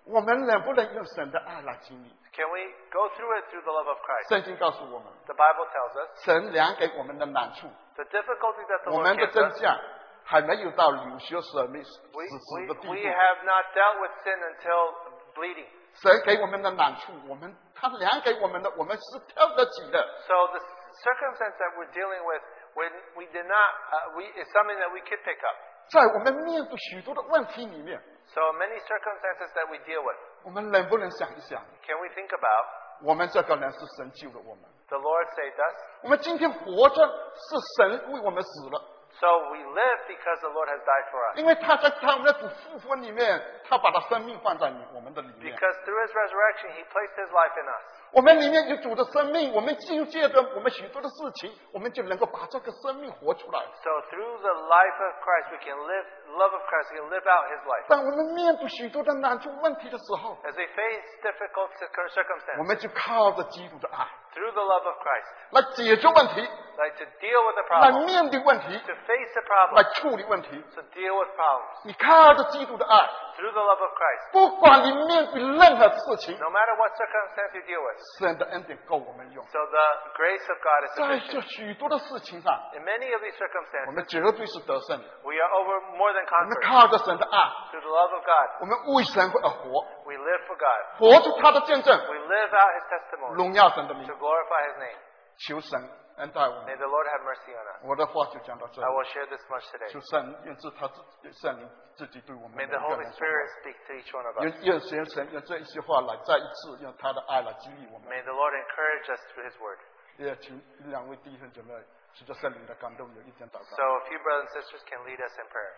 [0.06, 2.08] 我们能不能用神的爱来经历？
[2.34, 2.58] Can we
[2.92, 4.28] go through it through the love of Christ?
[4.28, 9.50] 圣经告诉我们， The Bible tells us 神量给我们的难处， the difficulties that the 我 Lord 们的 gives 真
[9.50, 9.60] us.
[9.62, 9.78] 相
[10.26, 13.08] 还没有到流血舍命死 We, 死 we, 的地 we 步。
[13.08, 14.94] have not dealt with sin until
[15.34, 15.68] bleeding.
[15.95, 19.99] 神给我们的难处，我们他量给我们的，我们是挑得起的。
[20.27, 20.59] So the
[21.03, 22.41] circumstance that we're dealing with,
[22.75, 25.55] when we did not, uh, we, is something that we could pick up.
[25.89, 32.65] 在我们面对许多的问题里面，So many circumstances that we deal with, 我们能不能想一想，can we think about
[33.01, 35.75] 我们这个人是神救了我们？the Lord saved us?
[36.03, 38.83] 我们今天活着是神为我们死了，
[39.20, 41.38] So we live because the Lord has died for us.
[41.38, 45.54] 因为他在他们的主复活里面，他把他生命放在你我们的里面。
[45.54, 47.84] Because through his resurrection, he placed his life in us.
[48.12, 53.60] 我们里面有主的生命，我们就借着我们许多的事情，我们就能够把这个生命活出来。
[53.82, 56.06] So through the life of Christ, we can live,
[56.38, 57.86] love of Christ, we can live out his life.
[57.88, 66.40] 当我们面对许多的难处问题的时候， As we face difficult cir- 我 circumstances, 们就靠着基督的爱 through the love of Christ, 来解决问题，
[66.78, 69.42] like to deal with the 来 problem, 面对问题， to face the
[69.74, 70.50] 来 problem, 处理问题。
[70.76, 71.82] to deal with problems.
[71.82, 72.96] 你靠着基督的爱，
[73.34, 77.97] Through the love of Christ, 不管你面对任何事情， no matter what circumstance you deal with.
[78.17, 79.43] 神的恩典够我们用。
[79.47, 81.31] So the grace of God is 在 sufficient.
[81.31, 85.05] 这许多的事情上，In many of these 我 circumstances, 们绝对是得胜的。
[85.23, 86.67] we are over more than 我们 conquerors.
[86.67, 87.37] 靠着神的爱
[87.71, 90.99] ，Through the love of God, 我们为神而活，we live for God.
[90.99, 94.13] 活出他的见证，We live out His testimony 荣耀神的名 to。
[94.13, 94.97] glorify His name.
[95.37, 96.78] 求神恩待我 May 们。
[96.78, 97.80] the Lord have mercy on us.
[97.82, 98.94] 我的话就讲到这 I 里。
[98.94, 99.88] will share this much today.
[99.90, 104.44] 求神愿自他自圣灵自己对我们每 May 个 the Holy 人说 Spirit speak to each one of 话， us.
[104.44, 108.08] 愿愿神神用这一些话来再一次用他的爱来激励我们。
[108.08, 109.78] May the Lord encourage us through His word.
[110.16, 111.74] 也请两位弟兄姐妹
[112.12, 113.98] 随着圣灵的感动，有一点祷 So 告。
[113.98, 115.74] a few brothers and sisters can lead us in prayer.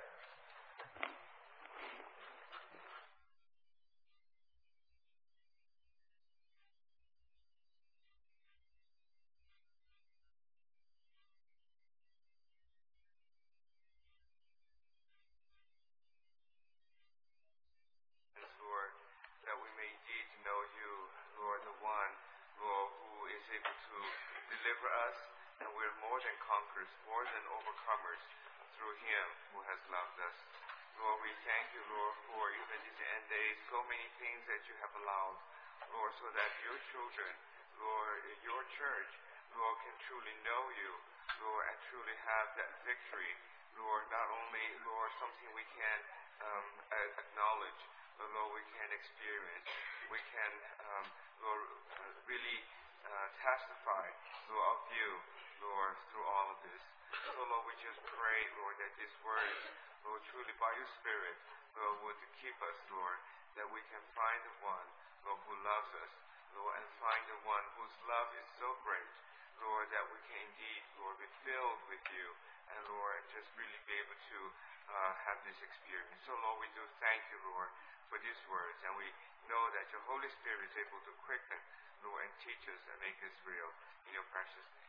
[23.52, 23.99] Able to
[24.47, 25.18] deliver us,
[25.60, 28.22] and we're more than conquerors, more than overcomers
[28.80, 30.38] through him who has loved us.
[30.95, 34.76] Lord, we thank you, Lord, for even these end days, so many things that you
[34.80, 35.36] have allowed,
[35.91, 37.32] Lord, so that your children,
[37.76, 39.12] Lord, your church,
[39.52, 40.91] Lord, can truly know you,
[41.43, 43.36] Lord, and truly have that victory.
[43.76, 45.99] Lord, not only, Lord, something we can
[46.39, 46.68] um,
[47.20, 47.82] acknowledge,
[48.16, 49.68] but Lord, we can experience.
[50.08, 50.52] We can,
[50.88, 51.06] um,
[51.43, 51.62] Lord,
[52.30, 52.60] really
[53.06, 54.06] uh, testify,
[54.52, 55.10] Lord, of you,
[55.62, 56.84] Lord, through all of this.
[57.32, 59.62] So, Lord, we just pray, Lord, that these words,
[60.06, 61.38] Lord, truly by your Spirit,
[61.78, 63.18] Lord, would keep us, Lord,
[63.60, 64.88] that we can find the one,
[65.28, 66.14] Lord, who loves us,
[66.56, 69.12] Lord, and find the one whose love is so great,
[69.62, 72.28] Lord, that we can indeed, Lord, be filled with you,
[72.74, 74.39] and Lord, just really be able to
[74.91, 76.20] uh, have this experience.
[76.26, 77.70] So, Lord, we do thank you, Lord,
[78.12, 79.08] for these words, and we
[79.47, 81.60] know that your Holy Spirit is able to quicken,
[82.03, 83.70] Lord, and teach us and make this real
[84.09, 84.84] in your precious name.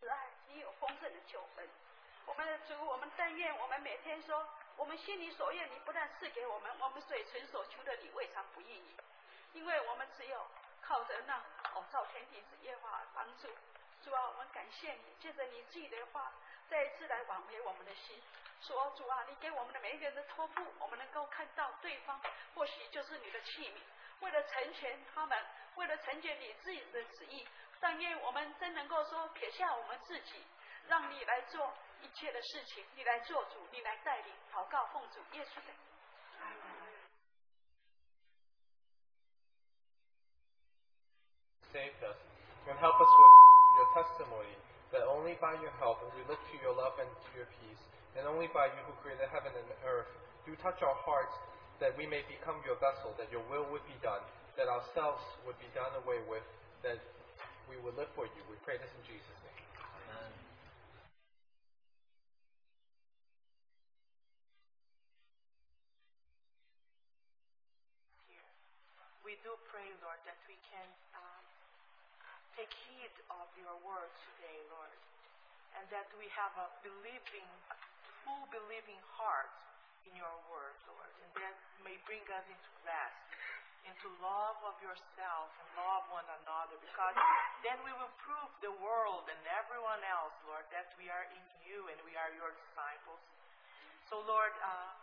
[0.00, 0.16] 慈爱
[0.48, 1.68] 你有丰盛的救恩。
[2.26, 8.97] 我们的主，我们但愿我们每天说， 我们心里所愿，你不但赐给我们，我们嘴唇所求的，你未尝不应允。
[9.53, 10.45] 因为我们只有
[10.81, 11.37] 靠着那
[11.73, 13.47] 哦造天地之耶和华帮助。
[14.03, 16.31] 主啊，我们感谢你，借着你自己的话，
[16.69, 18.21] 再一次来挽回我们的心。
[18.61, 22.19] 说主啊，你给我们的每一个人的托付，我们能够看到对方
[22.53, 23.79] 或许就是你的器皿，
[24.19, 25.37] 为了成全他们，
[25.75, 27.47] 为了成全你自己的旨意。
[27.79, 30.43] 但愿我们真能够说撇下我们自己，
[30.87, 31.73] 让你来做
[32.04, 35.78] 一切的事情，你来做主，你来带领，祷告奉主耶稣的名。
[41.72, 42.18] saved us,
[42.66, 43.34] and help us with
[43.78, 44.56] your testimony
[44.90, 47.78] that only by your help, and we look to your love and to your peace,
[48.18, 50.10] and only by you who created heaven and earth,
[50.44, 51.36] do touch our hearts
[51.78, 54.20] that we may become your vessel, that your will would be done,
[54.58, 56.42] that ourselves would be done away with,
[56.82, 56.98] that
[57.70, 58.42] we would live for you.
[58.50, 59.53] We pray this in Jesus' name.
[69.25, 70.85] We do pray, Lord, that we can
[71.17, 71.43] um,
[72.53, 74.93] take heed of your word today, Lord,
[75.73, 77.49] and that we have a believing,
[78.21, 79.49] full believing heart
[80.05, 83.17] in your word, Lord, and that may bring us into rest,
[83.89, 87.17] into love of yourself and love one another, because
[87.65, 91.89] then we will prove the world and everyone else, Lord, that we are in you
[91.89, 93.25] and we are your disciples.
[94.05, 94.93] So, Lord, uh,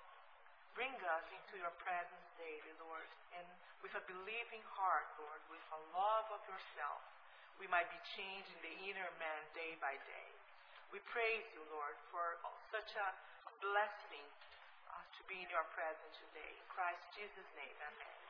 [0.73, 3.05] Bring us into your presence daily, Lord,
[3.37, 3.45] and
[3.83, 7.03] with a believing heart, Lord, with a love of yourself,
[7.59, 10.29] we might be changed in the inner man day by day.
[10.95, 12.39] We praise you, Lord, for
[12.71, 13.09] such a
[13.59, 14.27] blessing
[14.87, 16.51] uh, to be in your presence today.
[16.55, 18.22] In Christ Jesus' name, amen.